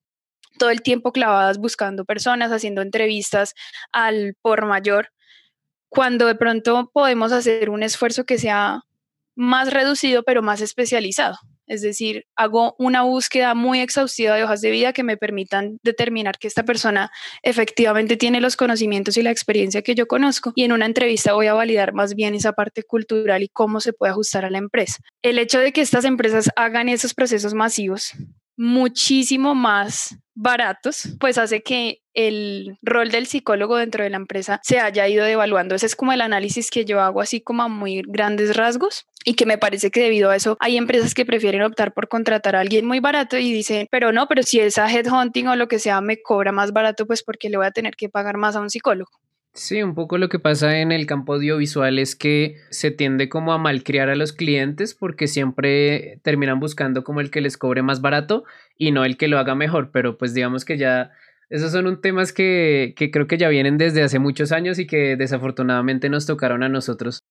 todo 0.58 0.70
el 0.70 0.82
tiempo 0.82 1.12
clavadas 1.12 1.58
buscando 1.58 2.04
personas, 2.04 2.52
haciendo 2.52 2.82
entrevistas 2.82 3.54
al 3.92 4.34
por 4.42 4.66
mayor, 4.66 5.08
cuando 5.88 6.26
de 6.26 6.34
pronto 6.34 6.90
podemos 6.92 7.32
hacer 7.32 7.70
un 7.70 7.82
esfuerzo 7.82 8.24
que 8.24 8.38
sea 8.38 8.82
más 9.34 9.72
reducido, 9.72 10.22
pero 10.22 10.42
más 10.42 10.60
especializado. 10.60 11.36
Es 11.70 11.82
decir, 11.82 12.24
hago 12.34 12.74
una 12.78 13.02
búsqueda 13.02 13.54
muy 13.54 13.78
exhaustiva 13.78 14.34
de 14.34 14.42
hojas 14.42 14.60
de 14.60 14.72
vida 14.72 14.92
que 14.92 15.04
me 15.04 15.16
permitan 15.16 15.78
determinar 15.84 16.36
que 16.36 16.48
esta 16.48 16.64
persona 16.64 17.12
efectivamente 17.44 18.16
tiene 18.16 18.40
los 18.40 18.56
conocimientos 18.56 19.16
y 19.16 19.22
la 19.22 19.30
experiencia 19.30 19.82
que 19.82 19.94
yo 19.94 20.08
conozco 20.08 20.50
y 20.56 20.64
en 20.64 20.72
una 20.72 20.86
entrevista 20.86 21.32
voy 21.32 21.46
a 21.46 21.54
validar 21.54 21.94
más 21.94 22.16
bien 22.16 22.34
esa 22.34 22.54
parte 22.54 22.82
cultural 22.82 23.44
y 23.44 23.48
cómo 23.48 23.80
se 23.80 23.92
puede 23.92 24.10
ajustar 24.10 24.44
a 24.44 24.50
la 24.50 24.58
empresa. 24.58 24.96
El 25.22 25.38
hecho 25.38 25.60
de 25.60 25.72
que 25.72 25.80
estas 25.80 26.04
empresas 26.04 26.50
hagan 26.56 26.88
esos 26.88 27.14
procesos 27.14 27.54
masivos 27.54 28.14
muchísimo 28.60 29.54
más 29.54 30.18
baratos, 30.34 31.08
pues 31.18 31.38
hace 31.38 31.62
que 31.62 32.02
el 32.12 32.78
rol 32.82 33.10
del 33.10 33.26
psicólogo 33.26 33.76
dentro 33.76 34.04
de 34.04 34.10
la 34.10 34.18
empresa 34.18 34.60
se 34.62 34.78
haya 34.78 35.08
ido 35.08 35.24
devaluando. 35.24 35.74
Ese 35.74 35.86
es 35.86 35.96
como 35.96 36.12
el 36.12 36.20
análisis 36.20 36.70
que 36.70 36.84
yo 36.84 37.00
hago 37.00 37.22
así 37.22 37.40
como 37.40 37.62
a 37.62 37.68
muy 37.68 38.02
grandes 38.06 38.54
rasgos 38.54 39.06
y 39.24 39.32
que 39.32 39.46
me 39.46 39.56
parece 39.56 39.90
que 39.90 40.02
debido 40.02 40.28
a 40.28 40.36
eso 40.36 40.58
hay 40.60 40.76
empresas 40.76 41.14
que 41.14 41.24
prefieren 41.24 41.62
optar 41.62 41.94
por 41.94 42.08
contratar 42.08 42.54
a 42.54 42.60
alguien 42.60 42.84
muy 42.84 43.00
barato 43.00 43.38
y 43.38 43.50
dicen, 43.50 43.88
pero 43.90 44.12
no, 44.12 44.28
pero 44.28 44.42
si 44.42 44.60
esa 44.60 44.90
headhunting 44.90 45.48
o 45.48 45.56
lo 45.56 45.66
que 45.66 45.78
sea 45.78 46.02
me 46.02 46.20
cobra 46.20 46.52
más 46.52 46.72
barato, 46.72 47.06
pues 47.06 47.22
porque 47.22 47.48
le 47.48 47.56
voy 47.56 47.66
a 47.66 47.70
tener 47.70 47.96
que 47.96 48.10
pagar 48.10 48.36
más 48.36 48.56
a 48.56 48.60
un 48.60 48.68
psicólogo. 48.68 49.10
Sí, 49.52 49.82
un 49.82 49.94
poco 49.94 50.16
lo 50.16 50.28
que 50.28 50.38
pasa 50.38 50.78
en 50.78 50.92
el 50.92 51.06
campo 51.06 51.34
audiovisual 51.34 51.98
es 51.98 52.14
que 52.14 52.56
se 52.70 52.92
tiende 52.92 53.28
como 53.28 53.52
a 53.52 53.58
malcriar 53.58 54.08
a 54.08 54.14
los 54.14 54.32
clientes 54.32 54.94
porque 54.94 55.26
siempre 55.26 56.20
terminan 56.22 56.60
buscando 56.60 57.02
como 57.02 57.20
el 57.20 57.30
que 57.32 57.40
les 57.40 57.58
cobre 57.58 57.82
más 57.82 58.00
barato 58.00 58.44
y 58.78 58.92
no 58.92 59.04
el 59.04 59.16
que 59.16 59.26
lo 59.26 59.38
haga 59.38 59.56
mejor, 59.56 59.90
pero 59.92 60.16
pues 60.18 60.34
digamos 60.34 60.64
que 60.64 60.78
ya 60.78 61.10
esos 61.50 61.72
son 61.72 61.88
un 61.88 62.00
temas 62.00 62.32
que, 62.32 62.94
que 62.96 63.10
creo 63.10 63.26
que 63.26 63.38
ya 63.38 63.48
vienen 63.48 63.76
desde 63.76 64.04
hace 64.04 64.20
muchos 64.20 64.52
años 64.52 64.78
y 64.78 64.86
que 64.86 65.16
desafortunadamente 65.16 66.08
nos 66.08 66.26
tocaron 66.26 66.62
a 66.62 66.68
nosotros 66.68 67.24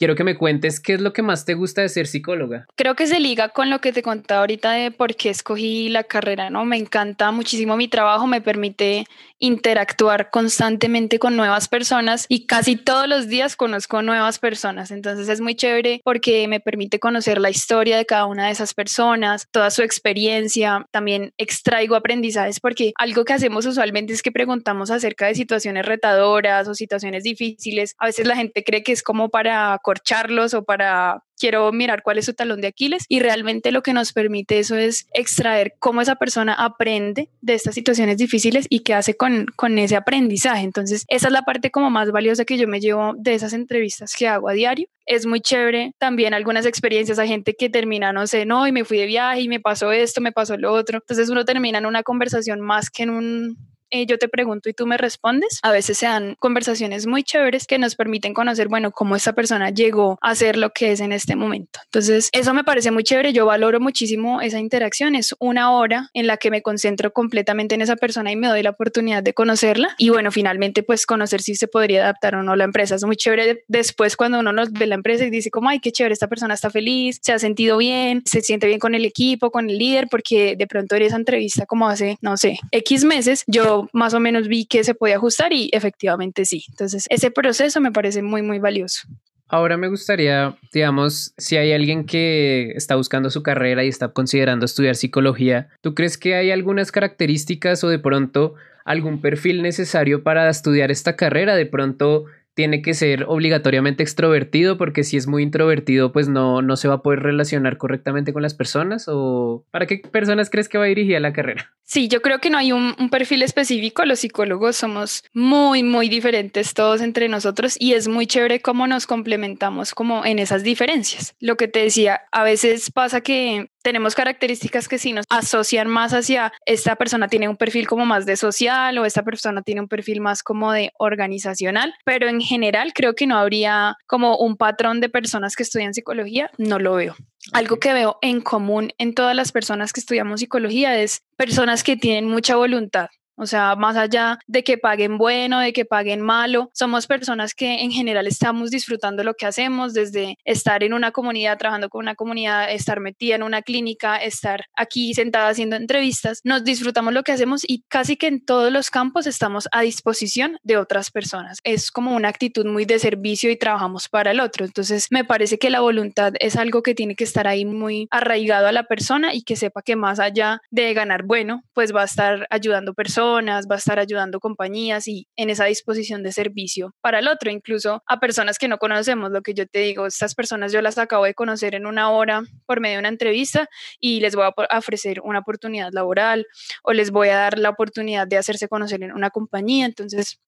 quiero 0.00 0.16
que 0.16 0.24
me 0.24 0.38
cuentes 0.38 0.80
qué 0.80 0.94
es 0.94 1.00
lo 1.02 1.12
que 1.12 1.20
más 1.20 1.44
te 1.44 1.52
gusta 1.52 1.82
de 1.82 1.90
ser 1.90 2.06
psicóloga. 2.06 2.66
Creo 2.74 2.96
que 2.96 3.06
se 3.06 3.20
liga 3.20 3.50
con 3.50 3.68
lo 3.68 3.82
que 3.82 3.92
te 3.92 4.02
contaba 4.02 4.40
ahorita 4.40 4.72
de 4.72 4.90
por 4.90 5.14
qué 5.14 5.28
escogí 5.28 5.90
la 5.90 6.04
carrera, 6.04 6.48
¿no? 6.48 6.64
Me 6.64 6.78
encanta 6.78 7.30
muchísimo 7.32 7.76
mi 7.76 7.86
trabajo, 7.86 8.26
me 8.26 8.40
permite 8.40 9.04
interactuar 9.40 10.30
constantemente 10.30 11.18
con 11.18 11.36
nuevas 11.36 11.68
personas 11.68 12.26
y 12.28 12.46
casi 12.46 12.76
todos 12.76 13.08
los 13.08 13.28
días 13.28 13.56
conozco 13.56 14.00
nuevas 14.00 14.38
personas. 14.38 14.90
Entonces 14.90 15.28
es 15.28 15.40
muy 15.40 15.54
chévere 15.54 16.00
porque 16.02 16.48
me 16.48 16.60
permite 16.60 16.98
conocer 16.98 17.38
la 17.38 17.50
historia 17.50 17.98
de 17.98 18.06
cada 18.06 18.24
una 18.24 18.46
de 18.46 18.52
esas 18.52 18.72
personas, 18.72 19.48
toda 19.50 19.70
su 19.70 19.82
experiencia. 19.82 20.86
También 20.90 21.32
extraigo 21.36 21.94
aprendizajes 21.94 22.58
porque 22.58 22.92
algo 22.96 23.24
que 23.24 23.34
hacemos 23.34 23.66
usualmente 23.66 24.14
es 24.14 24.22
que 24.22 24.32
preguntamos 24.32 24.90
acerca 24.90 25.26
de 25.26 25.34
situaciones 25.34 25.84
retadoras 25.84 26.68
o 26.68 26.74
situaciones 26.74 27.24
difíciles. 27.24 27.94
A 27.98 28.06
veces 28.06 28.26
la 28.26 28.36
gente 28.36 28.64
cree 28.64 28.82
que 28.82 28.92
es 28.92 29.02
como 29.02 29.28
para 29.28 29.78
corcharlos 29.90 30.54
o 30.54 30.62
para 30.62 31.24
quiero 31.36 31.72
mirar 31.72 32.04
cuál 32.04 32.18
es 32.18 32.26
su 32.26 32.34
talón 32.34 32.60
de 32.60 32.68
Aquiles 32.68 33.06
y 33.08 33.18
realmente 33.18 33.72
lo 33.72 33.82
que 33.82 33.92
nos 33.92 34.12
permite 34.12 34.60
eso 34.60 34.76
es 34.76 35.08
extraer 35.14 35.74
cómo 35.80 36.00
esa 36.00 36.14
persona 36.14 36.54
aprende 36.54 37.28
de 37.40 37.54
estas 37.54 37.74
situaciones 37.74 38.18
difíciles 38.18 38.66
y 38.68 38.80
qué 38.80 38.94
hace 38.94 39.16
con, 39.16 39.46
con 39.56 39.76
ese 39.78 39.96
aprendizaje. 39.96 40.62
Entonces, 40.62 41.04
esa 41.08 41.26
es 41.26 41.32
la 41.32 41.42
parte 41.42 41.72
como 41.72 41.90
más 41.90 42.12
valiosa 42.12 42.44
que 42.44 42.56
yo 42.56 42.68
me 42.68 42.78
llevo 42.78 43.14
de 43.16 43.34
esas 43.34 43.52
entrevistas 43.52 44.14
que 44.16 44.28
hago 44.28 44.48
a 44.48 44.52
diario. 44.52 44.86
Es 45.06 45.26
muy 45.26 45.40
chévere 45.40 45.92
también 45.98 46.34
algunas 46.34 46.66
experiencias 46.66 47.18
a 47.18 47.26
gente 47.26 47.56
que 47.58 47.68
termina, 47.68 48.12
no 48.12 48.28
sé, 48.28 48.46
no, 48.46 48.68
y 48.68 48.72
me 48.72 48.84
fui 48.84 48.98
de 48.98 49.06
viaje 49.06 49.40
y 49.40 49.48
me 49.48 49.58
pasó 49.58 49.90
esto, 49.90 50.20
me 50.20 50.30
pasó 50.30 50.56
lo 50.56 50.72
otro. 50.72 50.98
Entonces 50.98 51.30
uno 51.30 51.44
termina 51.44 51.78
en 51.78 51.86
una 51.86 52.04
conversación 52.04 52.60
más 52.60 52.90
que 52.90 53.02
en 53.02 53.10
un 53.10 53.69
eh, 53.90 54.06
yo 54.06 54.18
te 54.18 54.28
pregunto 54.28 54.68
y 54.68 54.74
tú 54.74 54.86
me 54.86 54.96
respondes. 54.96 55.58
A 55.62 55.72
veces 55.72 55.98
se 55.98 56.06
dan 56.06 56.36
conversaciones 56.38 57.06
muy 57.06 57.22
chéveres 57.22 57.66
que 57.66 57.78
nos 57.78 57.94
permiten 57.94 58.34
conocer, 58.34 58.68
bueno, 58.68 58.90
cómo 58.90 59.16
esta 59.16 59.32
persona 59.32 59.70
llegó 59.70 60.18
a 60.20 60.34
ser 60.34 60.56
lo 60.56 60.70
que 60.70 60.92
es 60.92 61.00
en 61.00 61.12
este 61.12 61.36
momento. 61.36 61.80
Entonces, 61.86 62.28
eso 62.32 62.54
me 62.54 62.64
parece 62.64 62.90
muy 62.90 63.04
chévere. 63.04 63.32
Yo 63.32 63.46
valoro 63.46 63.80
muchísimo 63.80 64.40
esa 64.40 64.58
interacción. 64.58 65.14
Es 65.14 65.34
una 65.38 65.72
hora 65.72 66.10
en 66.14 66.26
la 66.26 66.36
que 66.36 66.50
me 66.50 66.62
concentro 66.62 67.12
completamente 67.12 67.74
en 67.74 67.82
esa 67.82 67.96
persona 67.96 68.32
y 68.32 68.36
me 68.36 68.48
doy 68.48 68.62
la 68.62 68.70
oportunidad 68.70 69.22
de 69.22 69.34
conocerla. 69.34 69.94
Y 69.98 70.10
bueno, 70.10 70.30
finalmente, 70.30 70.82
pues 70.82 71.06
conocer 71.06 71.42
si 71.42 71.54
se 71.54 71.68
podría 71.68 72.02
adaptar 72.02 72.34
o 72.34 72.42
no 72.42 72.56
la 72.56 72.64
empresa. 72.64 72.94
Es 72.94 73.04
muy 73.04 73.16
chévere 73.16 73.64
después 73.68 74.16
cuando 74.16 74.40
uno 74.40 74.52
nos 74.52 74.72
ve 74.72 74.86
la 74.86 74.94
empresa 74.94 75.24
y 75.24 75.30
dice 75.30 75.50
como, 75.50 75.68
ay, 75.68 75.80
qué 75.80 75.92
chévere, 75.92 76.12
esta 76.12 76.28
persona 76.28 76.54
está 76.54 76.70
feliz, 76.70 77.18
se 77.22 77.32
ha 77.32 77.38
sentido 77.38 77.76
bien, 77.76 78.22
se 78.24 78.40
siente 78.40 78.66
bien 78.66 78.78
con 78.78 78.94
el 78.94 79.04
equipo, 79.04 79.50
con 79.50 79.70
el 79.70 79.78
líder, 79.78 80.08
porque 80.10 80.56
de 80.56 80.66
pronto 80.66 80.96
en 80.96 81.02
esa 81.02 81.16
entrevista 81.16 81.66
como 81.66 81.88
hace, 81.88 82.18
no 82.20 82.36
sé, 82.36 82.58
X 82.72 83.04
meses, 83.04 83.44
yo 83.46 83.79
más 83.92 84.14
o 84.14 84.20
menos 84.20 84.48
vi 84.48 84.66
que 84.66 84.84
se 84.84 84.94
podía 84.94 85.16
ajustar 85.16 85.52
y 85.52 85.70
efectivamente 85.72 86.44
sí. 86.44 86.64
Entonces, 86.68 87.06
ese 87.10 87.30
proceso 87.30 87.80
me 87.80 87.92
parece 87.92 88.22
muy, 88.22 88.42
muy 88.42 88.58
valioso. 88.58 89.08
Ahora 89.52 89.76
me 89.76 89.88
gustaría, 89.88 90.56
digamos, 90.72 91.34
si 91.36 91.56
hay 91.56 91.72
alguien 91.72 92.04
que 92.04 92.70
está 92.76 92.94
buscando 92.94 93.30
su 93.30 93.42
carrera 93.42 93.82
y 93.82 93.88
está 93.88 94.08
considerando 94.12 94.64
estudiar 94.64 94.94
psicología, 94.94 95.68
¿tú 95.80 95.94
crees 95.94 96.16
que 96.16 96.36
hay 96.36 96.52
algunas 96.52 96.92
características 96.92 97.82
o 97.82 97.88
de 97.88 97.98
pronto 97.98 98.54
algún 98.84 99.20
perfil 99.20 99.62
necesario 99.62 100.22
para 100.22 100.48
estudiar 100.48 100.92
esta 100.92 101.16
carrera? 101.16 101.56
De 101.56 101.66
pronto 101.66 102.26
tiene 102.54 102.82
que 102.82 102.94
ser 102.94 103.24
obligatoriamente 103.28 104.02
extrovertido 104.02 104.76
porque 104.76 105.04
si 105.04 105.16
es 105.16 105.26
muy 105.26 105.42
introvertido 105.42 106.12
pues 106.12 106.28
no, 106.28 106.62
no 106.62 106.76
se 106.76 106.88
va 106.88 106.94
a 106.94 107.02
poder 107.02 107.20
relacionar 107.20 107.76
correctamente 107.76 108.32
con 108.32 108.42
las 108.42 108.54
personas 108.54 109.06
o 109.08 109.64
para 109.70 109.86
qué 109.86 109.98
personas 109.98 110.50
crees 110.50 110.68
que 110.68 110.78
va 110.78 110.86
dirigida 110.86 111.20
la 111.20 111.32
carrera? 111.32 111.72
Sí, 111.90 112.06
yo 112.06 112.22
creo 112.22 112.38
que 112.38 112.50
no 112.50 112.58
hay 112.58 112.70
un, 112.70 112.94
un, 113.00 113.10
perfil 113.10 113.42
específico, 113.42 114.04
los 114.04 114.20
psicólogos 114.20 114.76
somos 114.76 115.24
muy, 115.32 115.82
muy 115.82 116.08
diferentes 116.08 116.72
todos 116.72 117.00
entre 117.00 117.28
nosotros 117.28 117.74
y 117.80 117.94
es 117.94 118.06
muy 118.06 118.28
chévere 118.28 118.60
cómo 118.60 118.86
nos 118.86 119.08
complementamos 119.08 119.92
como 119.92 120.24
en 120.24 120.38
esas 120.38 120.62
diferencias. 120.62 121.34
Lo 121.40 121.56
que 121.56 121.66
te 121.66 121.80
decía, 121.80 122.20
a 122.30 122.44
veces 122.44 122.92
pasa 122.92 123.22
que 123.22 123.70
tenemos 123.82 124.14
características 124.14 124.88
que 124.88 124.98
sí 124.98 125.12
nos 125.12 125.24
asocian 125.28 125.88
más 125.88 126.12
hacia 126.12 126.52
esta 126.66 126.96
persona 126.96 127.28
tiene 127.28 127.48
un 127.48 127.56
perfil 127.56 127.86
como 127.86 128.06
más 128.06 128.26
de 128.26 128.36
social 128.36 128.96
o 128.98 129.04
esta 129.04 129.22
persona 129.22 129.62
tiene 129.62 129.80
un 129.80 129.88
perfil 129.88 130.20
más 130.20 130.42
como 130.42 130.72
de 130.72 130.92
organizacional, 130.98 131.94
pero 132.04 132.28
en 132.28 132.40
general 132.40 132.92
creo 132.94 133.14
que 133.14 133.26
no 133.26 133.38
habría 133.38 133.96
como 134.06 134.36
un 134.36 134.56
patrón 134.56 135.00
de 135.00 135.08
personas 135.08 135.56
que 135.56 135.62
estudian 135.62 135.94
psicología, 135.94 136.50
no 136.58 136.78
lo 136.78 136.94
veo. 136.94 137.16
Algo 137.52 137.78
que 137.78 137.92
veo 137.94 138.18
en 138.20 138.42
común 138.42 138.92
en 138.98 139.14
todas 139.14 139.34
las 139.34 139.50
personas 139.50 139.92
que 139.92 140.00
estudiamos 140.00 140.40
psicología 140.40 140.98
es 141.00 141.22
personas 141.36 141.82
que 141.82 141.96
tienen 141.96 142.26
mucha 142.26 142.56
voluntad, 142.56 143.08
o 143.40 143.46
sea, 143.46 143.74
más 143.74 143.96
allá 143.96 144.38
de 144.46 144.62
que 144.62 144.76
paguen 144.76 145.16
bueno, 145.16 145.60
de 145.60 145.72
que 145.72 145.86
paguen 145.86 146.20
malo, 146.20 146.70
somos 146.74 147.06
personas 147.06 147.54
que 147.54 147.82
en 147.82 147.90
general 147.90 148.26
estamos 148.26 148.70
disfrutando 148.70 149.24
lo 149.24 149.32
que 149.32 149.46
hacemos, 149.46 149.94
desde 149.94 150.36
estar 150.44 150.84
en 150.84 150.92
una 150.92 151.10
comunidad, 151.10 151.56
trabajando 151.56 151.88
con 151.88 152.00
una 152.00 152.14
comunidad, 152.14 152.70
estar 152.70 153.00
metida 153.00 153.36
en 153.36 153.42
una 153.42 153.62
clínica, 153.62 154.16
estar 154.16 154.64
aquí 154.76 155.14
sentada 155.14 155.48
haciendo 155.48 155.76
entrevistas. 155.76 156.40
Nos 156.44 156.64
disfrutamos 156.64 157.14
lo 157.14 157.22
que 157.22 157.32
hacemos 157.32 157.62
y 157.66 157.82
casi 157.88 158.16
que 158.16 158.26
en 158.26 158.44
todos 158.44 158.70
los 158.70 158.90
campos 158.90 159.26
estamos 159.26 159.68
a 159.72 159.80
disposición 159.80 160.58
de 160.62 160.76
otras 160.76 161.10
personas. 161.10 161.60
Es 161.64 161.90
como 161.90 162.14
una 162.14 162.28
actitud 162.28 162.66
muy 162.66 162.84
de 162.84 162.98
servicio 162.98 163.50
y 163.50 163.56
trabajamos 163.56 164.08
para 164.08 164.32
el 164.32 164.40
otro. 164.40 164.66
Entonces, 164.66 165.06
me 165.10 165.24
parece 165.24 165.58
que 165.58 165.70
la 165.70 165.80
voluntad 165.80 166.34
es 166.40 166.56
algo 166.56 166.82
que 166.82 166.94
tiene 166.94 167.14
que 167.14 167.24
estar 167.24 167.46
ahí 167.46 167.64
muy 167.64 168.06
arraigado 168.10 168.66
a 168.66 168.72
la 168.72 168.82
persona 168.82 169.32
y 169.32 169.44
que 169.44 169.56
sepa 169.56 169.80
que 169.80 169.96
más 169.96 170.20
allá 170.20 170.60
de 170.70 170.92
ganar 170.92 171.22
bueno, 171.22 171.62
pues 171.72 171.94
va 171.94 172.02
a 172.02 172.04
estar 172.04 172.46
ayudando 172.50 172.92
personas 172.92 173.29
va 173.34 173.74
a 173.74 173.78
estar 173.78 173.98
ayudando 173.98 174.40
compañías 174.40 175.08
y 175.08 175.26
en 175.36 175.50
esa 175.50 175.64
disposición 175.64 176.22
de 176.22 176.32
servicio 176.32 176.94
para 177.00 177.18
el 177.18 177.28
otro, 177.28 177.50
incluso 177.50 178.02
a 178.06 178.20
personas 178.20 178.58
que 178.58 178.68
no 178.68 178.78
conocemos. 178.78 179.30
Lo 179.30 179.42
que 179.42 179.54
yo 179.54 179.66
te 179.66 179.80
digo, 179.80 180.06
estas 180.06 180.34
personas 180.34 180.72
yo 180.72 180.82
las 180.82 180.98
acabo 180.98 181.24
de 181.24 181.34
conocer 181.34 181.74
en 181.74 181.86
una 181.86 182.10
hora 182.10 182.42
por 182.66 182.80
medio 182.80 182.96
de 182.96 183.00
una 183.00 183.08
entrevista 183.08 183.68
y 183.98 184.20
les 184.20 184.34
voy 184.34 184.44
a 184.44 184.78
ofrecer 184.78 185.20
una 185.22 185.40
oportunidad 185.40 185.90
laboral 185.92 186.46
o 186.82 186.92
les 186.92 187.10
voy 187.10 187.28
a 187.28 187.36
dar 187.36 187.58
la 187.58 187.70
oportunidad 187.70 188.26
de 188.26 188.36
hacerse 188.36 188.68
conocer 188.68 189.02
en 189.02 189.12
una 189.12 189.30
compañía. 189.30 189.86
Entonces, 189.86 190.40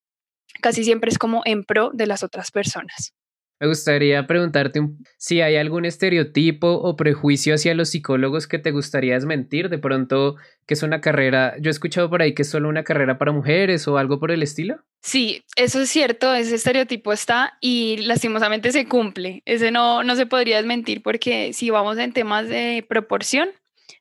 casi 0.61 0.83
siempre 0.83 1.09
es 1.09 1.17
como 1.17 1.41
en 1.45 1.63
pro 1.63 1.91
de 1.93 2.07
las 2.07 2.23
otras 2.23 2.51
personas. 2.51 3.13
Me 3.63 3.69
gustaría 3.69 4.27
preguntarte 4.27 4.81
si 5.17 5.39
hay 5.39 5.55
algún 5.55 5.85
estereotipo 5.85 6.67
o 6.67 6.97
prejuicio 6.97 7.55
hacia 7.55 7.73
los 7.73 7.91
psicólogos 7.91 8.45
que 8.45 8.59
te 8.59 8.71
gustaría 8.71 9.13
desmentir, 9.13 9.69
de 9.69 9.77
pronto 9.77 10.35
que 10.67 10.73
es 10.73 10.83
una 10.83 10.99
carrera, 10.99 11.55
yo 11.61 11.69
he 11.69 11.71
escuchado 11.71 12.09
por 12.09 12.21
ahí 12.21 12.35
que 12.35 12.41
es 12.41 12.49
solo 12.49 12.67
una 12.67 12.83
carrera 12.83 13.17
para 13.17 13.31
mujeres 13.31 13.87
o 13.87 13.97
algo 13.97 14.19
por 14.19 14.31
el 14.31 14.43
estilo. 14.43 14.83
Sí, 15.01 15.45
eso 15.55 15.79
es 15.79 15.89
cierto, 15.89 16.35
ese 16.35 16.55
estereotipo 16.55 17.13
está 17.13 17.57
y 17.61 17.99
lastimosamente 18.01 18.73
se 18.73 18.85
cumple. 18.85 19.43
Ese 19.45 19.71
no, 19.71 20.03
no 20.03 20.17
se 20.17 20.25
podría 20.25 20.57
desmentir 20.57 21.01
porque 21.01 21.53
si 21.53 21.69
vamos 21.69 21.97
en 21.99 22.11
temas 22.11 22.49
de 22.49 22.85
proporción, 22.89 23.47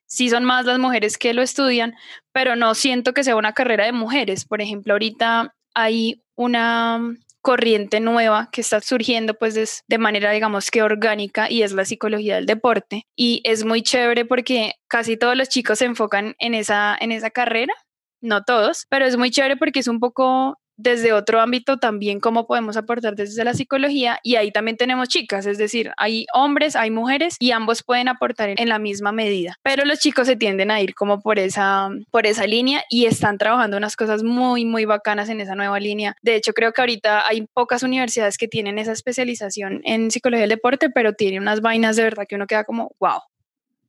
sí 0.07 0.29
son 0.29 0.43
más 0.43 0.67
las 0.67 0.81
mujeres 0.81 1.19
que 1.19 1.35
lo 1.35 1.43
estudian, 1.43 1.95
pero 2.33 2.57
no 2.57 2.75
siento 2.75 3.13
que 3.15 3.23
sea 3.23 3.37
una 3.37 3.53
carrera 3.53 3.85
de 3.85 3.93
mujeres. 3.93 4.45
Por 4.45 4.61
ejemplo, 4.61 4.95
ahorita 4.95 5.55
hay 5.73 6.21
una 6.35 7.15
corriente 7.43 8.01
nueva 8.01 8.49
que 8.53 8.61
está 8.61 8.81
surgiendo 8.81 9.35
pues 9.35 9.83
de, 9.87 9.99
manera 9.99 10.31
digamos 10.31 10.71
que 10.71 10.83
orgánica 10.83 11.51
y 11.51 11.63
es 11.63 11.73
la 11.73 11.85
psicología 11.85 12.37
del 12.37 12.47
deporte. 12.47 13.07
Y 13.17 13.43
es 13.45 13.65
muy 13.65 13.83
chévere 13.83 14.25
porque 14.25 14.75
casi 14.89 15.17
todos 15.17 15.37
los 15.37 15.49
chicos 15.49 15.81
se 15.81 15.85
enfocan 15.85 16.35
en 16.39 16.55
esa, 16.55 16.97
en 16.99 17.13
esa 17.13 17.31
carrera 17.31 17.75
no 18.23 18.45
todos, 18.45 18.87
pero 18.89 19.05
es 19.05 19.17
muy 19.17 19.31
chévere 19.31 19.57
porque 19.57 19.81
es 19.81 19.89
un 19.89 20.01
poco 20.01 20.59
desde 20.77 21.13
otro 21.13 21.41
ámbito 21.41 21.79
también 21.79 22.21
cómo 22.21 22.47
podemos 22.47 22.77
aportar 22.77 23.15
desde 23.15 23.45
la 23.45 23.55
psicología 23.55 24.19
y 24.23 24.37
ahí 24.37 24.51
también 24.51 24.77
tenemos 24.77 25.09
chicas, 25.09 25.47
es 25.47 25.59
decir, 25.59 25.93
hay 25.97 26.27
hombres, 26.35 26.77
hay 26.77 26.91
mujeres 26.91 27.37
y 27.39 27.53
ambos 27.53 27.83
pueden 27.83 28.09
aportar 28.09 28.51
en 28.57 28.69
la 28.69 28.79
misma 28.79 29.13
medida, 29.13 29.57
pero 29.63 29.85
los 29.85 29.99
chicos 29.99 30.27
se 30.27 30.37
tienden 30.37 30.71
a 30.71 30.81
ir 30.81 30.95
como 30.95 31.21
por 31.21 31.39
esa, 31.39 31.91
por 32.11 32.27
esa 32.27 32.47
línea 32.47 32.83
y 32.89 33.07
están 33.07 33.39
trabajando 33.39 33.77
unas 33.77 33.97
cosas 33.97 34.23
muy, 34.23 34.65
muy 34.65 34.85
bacanas 34.85 35.29
en 35.29 35.41
esa 35.41 35.55
nueva 35.55 35.79
línea. 35.81 36.17
De 36.23 36.35
hecho, 36.37 36.53
creo 36.53 36.73
que 36.73 36.83
ahorita 36.83 37.27
hay 37.27 37.47
pocas 37.53 37.83
universidades 37.83 38.39
que 38.39 38.49
tienen 38.49 38.79
esa 38.79 38.93
especialización 38.93 39.81
en 39.85 40.11
psicología 40.11 40.43
del 40.43 40.51
deporte, 40.51 40.91
pero 40.91 41.13
tienen 41.13 41.43
unas 41.43 41.61
vainas 41.61 41.97
de 41.97 42.05
verdad 42.05 42.25
que 42.29 42.37
uno 42.37 42.47
queda 42.47 42.65
como, 42.65 42.93
wow, 42.99 43.21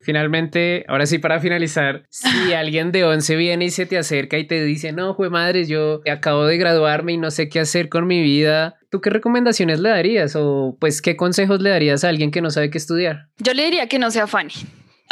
Finalmente, 0.03 0.85
ahora 0.87 1.05
sí 1.05 1.17
para 1.17 1.39
finalizar, 1.39 2.03
si 2.09 2.27
alguien 2.53 2.91
de 2.91 3.05
11 3.05 3.35
viene 3.35 3.65
y 3.65 3.69
se 3.69 3.85
te 3.85 3.97
acerca 3.97 4.37
y 4.37 4.45
te 4.45 4.63
dice, 4.63 4.91
no, 4.91 5.15
fue 5.15 5.29
madre, 5.29 5.65
yo 5.65 6.01
acabo 6.11 6.45
de 6.45 6.57
graduarme 6.57 7.13
y 7.13 7.17
no 7.17 7.31
sé 7.31 7.49
qué 7.49 7.59
hacer 7.59 7.89
con 7.89 8.05
mi 8.05 8.21
vida, 8.21 8.75
¿tú 8.89 9.01
qué 9.01 9.09
recomendaciones 9.09 9.79
le 9.79 9.89
darías 9.89 10.35
o 10.35 10.77
pues 10.79 11.01
qué 11.01 11.15
consejos 11.15 11.61
le 11.61 11.69
darías 11.69 12.03
a 12.03 12.09
alguien 12.09 12.31
que 12.31 12.41
no 12.41 12.51
sabe 12.51 12.69
qué 12.69 12.77
estudiar? 12.77 13.27
Yo 13.37 13.53
le 13.53 13.65
diría 13.65 13.87
que 13.87 13.99
no 13.99 14.11
se 14.11 14.19
afane, 14.19 14.51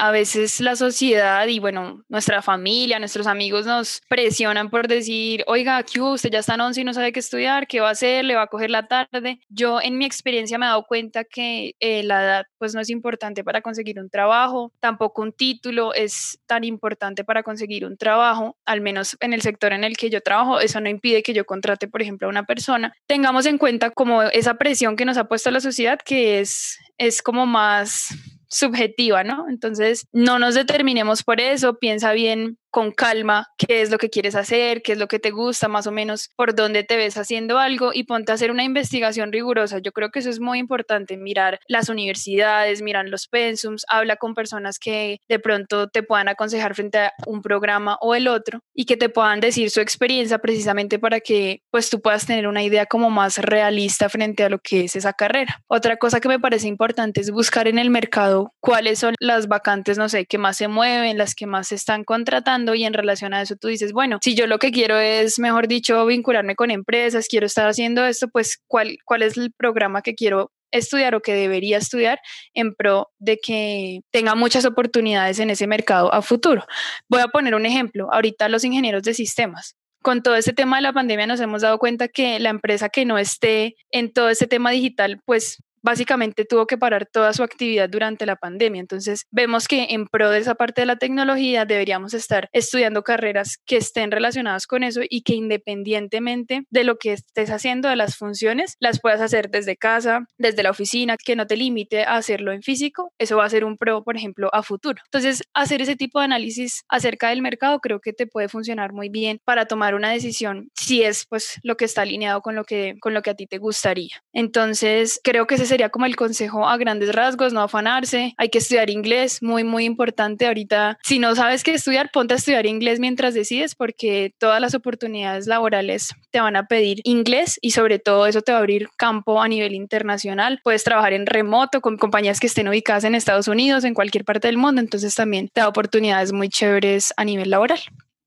a 0.01 0.09
veces 0.09 0.59
la 0.61 0.75
sociedad 0.75 1.45
y 1.45 1.59
bueno, 1.59 2.03
nuestra 2.09 2.41
familia, 2.41 2.97
nuestros 2.97 3.27
amigos 3.27 3.67
nos 3.67 4.01
presionan 4.09 4.71
por 4.71 4.87
decir, 4.87 5.43
oiga, 5.45 5.83
¿qué 5.83 6.01
usted 6.01 6.31
ya 6.31 6.39
está 6.39 6.55
en 6.55 6.61
11 6.61 6.81
y 6.81 6.83
no 6.83 6.93
sabe 6.95 7.11
qué 7.11 7.19
estudiar, 7.19 7.67
qué 7.67 7.81
va 7.81 7.89
a 7.89 7.91
hacer, 7.91 8.25
le 8.25 8.33
va 8.33 8.41
a 8.41 8.47
coger 8.47 8.71
la 8.71 8.87
tarde. 8.87 9.39
Yo 9.47 9.79
en 9.79 9.99
mi 9.99 10.05
experiencia 10.05 10.57
me 10.57 10.65
he 10.65 10.69
dado 10.69 10.85
cuenta 10.87 11.23
que 11.23 11.75
eh, 11.79 12.01
la 12.01 12.23
edad 12.23 12.45
pues 12.57 12.73
no 12.73 12.81
es 12.81 12.89
importante 12.89 13.43
para 13.43 13.61
conseguir 13.61 13.99
un 13.99 14.09
trabajo, 14.09 14.73
tampoco 14.79 15.21
un 15.21 15.33
título 15.33 15.93
es 15.93 16.39
tan 16.47 16.63
importante 16.63 17.23
para 17.23 17.43
conseguir 17.43 17.85
un 17.85 17.95
trabajo, 17.95 18.57
al 18.65 18.81
menos 18.81 19.17
en 19.19 19.33
el 19.33 19.43
sector 19.43 19.71
en 19.71 19.83
el 19.83 19.97
que 19.97 20.09
yo 20.09 20.21
trabajo, 20.21 20.59
eso 20.61 20.81
no 20.81 20.89
impide 20.89 21.21
que 21.21 21.35
yo 21.35 21.45
contrate, 21.45 21.87
por 21.87 22.01
ejemplo, 22.01 22.25
a 22.25 22.31
una 22.31 22.47
persona. 22.47 22.91
Tengamos 23.05 23.45
en 23.45 23.59
cuenta 23.59 23.91
como 23.91 24.23
esa 24.23 24.55
presión 24.55 24.95
que 24.95 25.05
nos 25.05 25.17
ha 25.17 25.25
puesto 25.25 25.51
la 25.51 25.59
sociedad, 25.59 25.99
que 26.03 26.39
es, 26.39 26.79
es 26.97 27.21
como 27.21 27.45
más 27.45 28.15
subjetiva, 28.51 29.23
¿no? 29.23 29.47
Entonces, 29.49 30.07
no 30.11 30.37
nos 30.37 30.53
determinemos 30.55 31.23
por 31.23 31.39
eso, 31.41 31.79
piensa 31.79 32.11
bien 32.11 32.57
con 32.71 32.91
calma 32.91 33.49
qué 33.57 33.81
es 33.81 33.91
lo 33.91 33.97
que 33.97 34.09
quieres 34.09 34.35
hacer, 34.35 34.81
qué 34.81 34.93
es 34.93 34.97
lo 34.97 35.07
que 35.07 35.19
te 35.19 35.31
gusta, 35.31 35.67
más 35.67 35.87
o 35.87 35.91
menos 35.91 36.29
por 36.35 36.55
dónde 36.55 36.83
te 36.83 36.95
ves 36.95 37.17
haciendo 37.17 37.59
algo 37.59 37.91
y 37.93 38.03
ponte 38.05 38.31
a 38.31 38.35
hacer 38.35 38.49
una 38.49 38.63
investigación 38.63 39.31
rigurosa. 39.31 39.79
Yo 39.79 39.91
creo 39.91 40.09
que 40.09 40.19
eso 40.19 40.29
es 40.29 40.39
muy 40.39 40.59
importante, 40.59 41.17
mirar 41.17 41.59
las 41.67 41.89
universidades, 41.89 42.81
mirar 42.81 43.07
los 43.07 43.27
pensums, 43.27 43.85
habla 43.89 44.15
con 44.15 44.33
personas 44.33 44.79
que 44.79 45.19
de 45.27 45.39
pronto 45.39 45.89
te 45.89 46.01
puedan 46.01 46.29
aconsejar 46.29 46.73
frente 46.73 46.97
a 46.99 47.13
un 47.27 47.41
programa 47.41 47.97
o 48.01 48.15
el 48.15 48.27
otro 48.27 48.61
y 48.73 48.85
que 48.85 48.97
te 48.97 49.09
puedan 49.09 49.41
decir 49.41 49.69
su 49.69 49.81
experiencia 49.81 50.39
precisamente 50.39 50.97
para 50.97 51.19
que 51.19 51.61
pues 51.71 51.89
tú 51.89 52.01
puedas 52.01 52.25
tener 52.25 52.47
una 52.47 52.63
idea 52.63 52.85
como 52.85 53.09
más 53.09 53.37
realista 53.37 54.07
frente 54.07 54.43
a 54.43 54.49
lo 54.49 54.59
que 54.59 54.85
es 54.85 54.95
esa 54.95 55.13
carrera. 55.13 55.61
Otra 55.67 55.97
cosa 55.97 56.21
que 56.21 56.29
me 56.29 56.39
parece 56.39 56.67
importante 56.67 57.19
es 57.19 57.31
buscar 57.31 57.67
en 57.67 57.79
el 57.79 57.89
mercado 57.89 58.53
cuáles 58.61 58.99
son 58.99 59.15
las 59.19 59.47
vacantes, 59.47 59.97
no 59.97 60.07
sé, 60.07 60.25
que 60.25 60.37
más 60.37 60.57
se 60.57 60.69
mueven, 60.69 61.17
las 61.17 61.35
que 61.35 61.47
más 61.47 61.67
se 61.67 61.75
están 61.75 62.03
contratando 62.03 62.60
y 62.75 62.85
en 62.85 62.93
relación 62.93 63.33
a 63.33 63.41
eso 63.41 63.55
tú 63.55 63.67
dices, 63.67 63.93
bueno, 63.93 64.19
si 64.21 64.35
yo 64.35 64.47
lo 64.47 64.59
que 64.59 64.71
quiero 64.71 64.97
es, 64.97 65.39
mejor 65.39 65.67
dicho, 65.67 66.05
vincularme 66.05 66.55
con 66.55 66.71
empresas, 66.71 67.27
quiero 67.27 67.45
estar 67.45 67.67
haciendo 67.67 68.05
esto, 68.05 68.27
pues 68.27 68.61
cuál, 68.67 68.97
cuál 69.05 69.23
es 69.23 69.37
el 69.37 69.51
programa 69.51 70.01
que 70.01 70.15
quiero 70.15 70.51
estudiar 70.71 71.15
o 71.15 71.21
que 71.21 71.33
debería 71.33 71.77
estudiar 71.77 72.19
en 72.53 72.73
pro 72.73 73.09
de 73.19 73.37
que 73.37 74.01
tenga 74.11 74.35
muchas 74.35 74.65
oportunidades 74.65 75.39
en 75.39 75.49
ese 75.49 75.67
mercado 75.67 76.13
a 76.13 76.21
futuro. 76.21 76.65
Voy 77.09 77.21
a 77.21 77.27
poner 77.27 77.55
un 77.55 77.65
ejemplo. 77.65 78.07
Ahorita 78.11 78.49
los 78.49 78.63
ingenieros 78.63 79.03
de 79.03 79.13
sistemas. 79.13 79.75
Con 80.01 80.23
todo 80.23 80.35
este 80.35 80.53
tema 80.53 80.77
de 80.77 80.81
la 80.81 80.93
pandemia 80.93 81.27
nos 81.27 81.39
hemos 81.41 81.61
dado 81.61 81.77
cuenta 81.77 82.07
que 82.07 82.39
la 82.39 82.49
empresa 82.49 82.89
que 82.89 83.05
no 83.05 83.19
esté 83.19 83.75
en 83.91 84.11
todo 84.11 84.29
este 84.29 84.47
tema 84.47 84.71
digital, 84.71 85.21
pues 85.25 85.61
básicamente 85.81 86.45
tuvo 86.45 86.67
que 86.67 86.77
parar 86.77 87.05
toda 87.05 87.33
su 87.33 87.43
actividad 87.43 87.89
durante 87.89 88.25
la 88.25 88.35
pandemia. 88.35 88.79
Entonces, 88.79 89.25
vemos 89.31 89.67
que 89.67 89.87
en 89.89 90.07
pro 90.07 90.29
de 90.29 90.39
esa 90.39 90.55
parte 90.55 90.81
de 90.81 90.85
la 90.85 90.97
tecnología 90.97 91.65
deberíamos 91.65 92.13
estar 92.13 92.49
estudiando 92.53 93.03
carreras 93.03 93.57
que 93.65 93.77
estén 93.77 94.11
relacionadas 94.11 94.67
con 94.67 94.83
eso 94.83 95.01
y 95.09 95.21
que 95.23 95.33
independientemente 95.33 96.63
de 96.69 96.83
lo 96.83 96.97
que 96.97 97.13
estés 97.13 97.49
haciendo, 97.49 97.89
de 97.89 97.95
las 97.95 98.15
funciones, 98.15 98.75
las 98.79 98.99
puedas 98.99 99.21
hacer 99.21 99.49
desde 99.49 99.77
casa, 99.77 100.25
desde 100.37 100.63
la 100.63 100.71
oficina, 100.71 101.17
que 101.17 101.35
no 101.35 101.47
te 101.47 101.57
limite 101.57 102.03
a 102.03 102.15
hacerlo 102.15 102.51
en 102.51 102.61
físico. 102.61 103.11
Eso 103.17 103.37
va 103.37 103.45
a 103.45 103.49
ser 103.49 103.63
un 103.65 103.77
pro, 103.77 104.03
por 104.03 104.17
ejemplo, 104.17 104.49
a 104.53 104.63
futuro. 104.63 105.01
Entonces, 105.05 105.43
hacer 105.53 105.81
ese 105.81 105.95
tipo 105.95 106.19
de 106.19 106.25
análisis 106.25 106.83
acerca 106.89 107.29
del 107.29 107.41
mercado 107.41 107.79
creo 107.79 107.99
que 107.99 108.13
te 108.13 108.27
puede 108.27 108.49
funcionar 108.49 108.93
muy 108.93 109.09
bien 109.09 109.39
para 109.43 109.65
tomar 109.65 109.95
una 109.95 110.11
decisión 110.11 110.69
si 110.75 111.03
es 111.03 111.25
pues 111.27 111.59
lo 111.63 111.77
que 111.77 111.85
está 111.85 112.01
alineado 112.01 112.41
con 112.41 112.55
lo 112.55 112.63
que 112.63 112.95
con 112.99 113.13
lo 113.13 113.21
que 113.21 113.31
a 113.31 113.35
ti 113.35 113.47
te 113.47 113.57
gustaría. 113.57 114.21
Entonces, 114.33 115.19
creo 115.23 115.47
que 115.47 115.55
ese 115.55 115.70
sería 115.71 115.87
como 115.87 116.05
el 116.05 116.17
consejo 116.17 116.67
a 116.67 116.75
grandes 116.75 117.15
rasgos, 117.15 117.53
no 117.53 117.61
afanarse, 117.61 118.33
hay 118.35 118.49
que 118.49 118.57
estudiar 118.57 118.89
inglés, 118.89 119.41
muy, 119.41 119.63
muy 119.63 119.85
importante 119.85 120.45
ahorita. 120.45 120.97
Si 121.01 121.17
no 121.17 121.33
sabes 121.33 121.63
qué 121.63 121.73
estudiar, 121.73 122.09
ponte 122.11 122.33
a 122.33 122.37
estudiar 122.37 122.65
inglés 122.65 122.99
mientras 122.99 123.33
decides 123.33 123.73
porque 123.73 124.33
todas 124.37 124.59
las 124.59 124.75
oportunidades 124.75 125.47
laborales 125.47 126.09
te 126.29 126.41
van 126.41 126.57
a 126.57 126.67
pedir 126.67 126.99
inglés 127.05 127.57
y 127.61 127.71
sobre 127.71 127.99
todo 127.99 128.27
eso 128.27 128.41
te 128.41 128.51
va 128.51 128.57
a 128.57 128.59
abrir 128.59 128.89
campo 128.97 129.41
a 129.41 129.47
nivel 129.47 129.73
internacional. 129.73 130.59
Puedes 130.61 130.83
trabajar 130.83 131.13
en 131.13 131.25
remoto 131.25 131.79
con 131.79 131.95
compañías 131.95 132.41
que 132.41 132.47
estén 132.47 132.67
ubicadas 132.67 133.05
en 133.05 133.15
Estados 133.15 133.47
Unidos, 133.47 133.85
en 133.85 133.93
cualquier 133.93 134.25
parte 134.25 134.49
del 134.49 134.57
mundo, 134.57 134.81
entonces 134.81 135.15
también 135.15 135.47
te 135.53 135.61
da 135.61 135.69
oportunidades 135.69 136.33
muy 136.33 136.49
chéveres 136.49 137.13
a 137.15 137.23
nivel 137.23 137.49
laboral. 137.49 137.79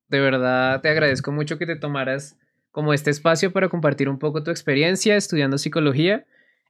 De 0.09 0.21
verdad, 0.21 0.81
te 0.81 0.89
agradezco 0.89 1.31
mucho 1.31 1.59
que 1.59 1.67
te 1.67 1.77
tomaras 1.77 2.39
como 2.71 2.95
este 2.95 3.11
espacio 3.11 3.53
para 3.53 3.69
compartir 3.69 4.09
un 4.09 4.19
poco 4.19 4.43
tu 4.43 4.51
experiencia 4.51 5.15
estudiando 5.17 5.59
psicología 5.59 6.25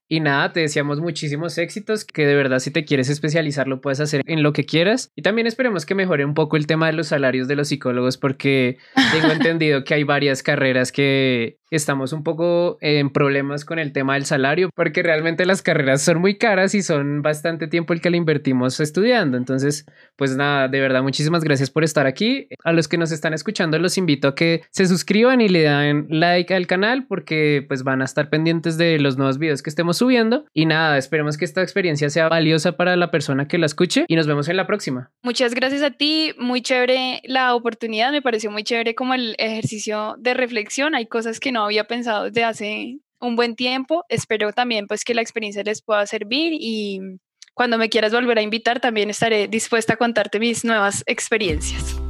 Y 0.09 0.21
nada, 0.21 0.53
te 0.53 0.61
deseamos 0.61 1.01
muchísimos 1.01 1.57
éxitos, 1.57 2.05
que 2.05 2.27
de 2.27 2.35
verdad 2.35 2.59
si 2.59 2.71
te 2.71 2.85
quieres 2.85 3.09
especializar 3.09 3.69
lo 3.69 3.81
puedes 3.81 4.01
hacer 4.01 4.23
en 4.27 4.43
lo 4.43 4.53
que 4.53 4.65
quieras. 4.65 5.11
Y 5.17 5.23
también 5.23 5.47
esperemos 5.47 5.87
que 5.87 5.95
mejore 5.95 6.25
un 6.25 6.35
poco 6.35 6.57
el 6.57 6.67
tema 6.67 6.87
de 6.87 6.93
los 6.93 7.09
salarios 7.09 7.49
de 7.49 7.57
los 7.57 7.69
psicólogos, 7.69 8.19
porque 8.19 8.79
tengo 9.13 9.33
entendido 9.33 9.85
que 9.85 9.95
hay 9.95 10.05
varias 10.05 10.43
carreras 10.43 10.93
que 10.93 11.59
estamos 11.77 12.13
un 12.13 12.23
poco 12.23 12.79
en 12.81 13.11
problemas 13.11 13.65
con 13.65 13.79
el 13.79 13.93
tema 13.93 14.15
del 14.15 14.25
salario, 14.25 14.71
porque 14.75 15.03
realmente 15.03 15.47
las 15.47 15.63
carreras 15.63 16.03
son 16.03 16.21
muy 16.21 16.37
caras 16.37 16.75
y 16.75 16.83
son 16.83 17.23
bastante 17.23 17.67
tiempo 17.67 17.93
el 17.93 18.01
que 18.01 18.11
le 18.11 18.17
invertimos 18.17 18.81
estudiando. 18.81 19.37
Entonces, 19.37 19.87
pues 20.17 20.37
nada, 20.37 20.69
de 20.69 20.81
verdad, 20.81 21.03
muchísimas 21.03 21.45
gracias 21.45 21.71
por 21.71 21.85
estar 21.85 22.07
aquí. 22.07 22.49
A 22.65 22.73
los 22.73 22.89
que 22.89 22.99
nos 22.99 23.13
están 23.13 23.35
escuchando, 23.35 23.79
los 23.79 23.99
invito 23.99 24.29
a 24.29 24.35
que 24.35 24.63
se 24.71 24.87
suscriban 24.87 25.41
y 25.41 25.49
le 25.49 25.63
den 25.63 26.07
like 26.11 26.55
al 26.55 26.67
canal, 26.67 27.07
porque 27.07 27.65
pues 27.67 27.83
van 27.83 28.03
a 28.03 28.05
estar 28.05 28.31
pendientes 28.31 28.79
de 28.79 28.99
los 28.99 29.17
nuevos 29.17 29.39
videos 29.39 29.63
que 29.63 29.71
estemos 29.71 29.99
subiendo. 29.99 30.45
Y 30.53 30.67
nada, 30.67 30.99
esperemos 30.99 31.37
que 31.37 31.45
esta 31.45 31.63
experiencia 31.63 32.11
sea 32.11 32.29
valiosa 32.29 32.73
para 32.73 32.97
la 32.97 33.11
persona 33.11 33.49
que 33.49 33.59
la 33.59 33.67
escuche 33.67 34.05
y 34.09 34.17
nos 34.17 34.27
vemos 34.27 34.49
en 34.49 34.57
la 34.57 34.67
próxima. 34.67 35.11
Muchas 35.23 35.55
gracias 35.55 35.83
a 35.83 35.91
ti, 35.91 36.33
muy 36.39 36.63
chévere 36.63 37.21
la 37.25 37.55
oportunidad, 37.55 38.13
me 38.13 38.23
pareció 38.23 38.51
muy 38.51 38.65
chévere 38.65 38.95
como 38.95 39.15
el 39.15 39.35
ejercicio 39.39 40.17
de 40.19 40.35
reflexión, 40.35 40.95
hay 40.95 41.07
cosas 41.07 41.41
que 41.41 41.53
había 41.65 41.85
pensado 41.85 42.25
desde 42.25 42.45
hace 42.45 42.99
un 43.21 43.37
buen 43.37 43.57
tiempo. 43.57 44.05
Espero 44.09 44.53
también 44.53 44.87
pues 44.87 45.05
que 45.05 45.15
la 45.15 45.23
experiencia 45.23 45.63
les 45.63 45.83
pueda 45.83 46.07
servir 46.07 46.53
y 46.55 47.01
cuando 47.55 47.79
me 47.79 47.89
quieras 47.89 48.13
volver 48.13 48.39
a 48.39 48.43
invitar 48.43 48.81
también 48.81 49.11
estaré 49.11 49.49
dispuesta 49.49 49.95
a 49.95 49.97
contarte 49.97 50.41
mis 50.41 50.65
nuevas 50.65 51.03
experiencias. 51.07 52.04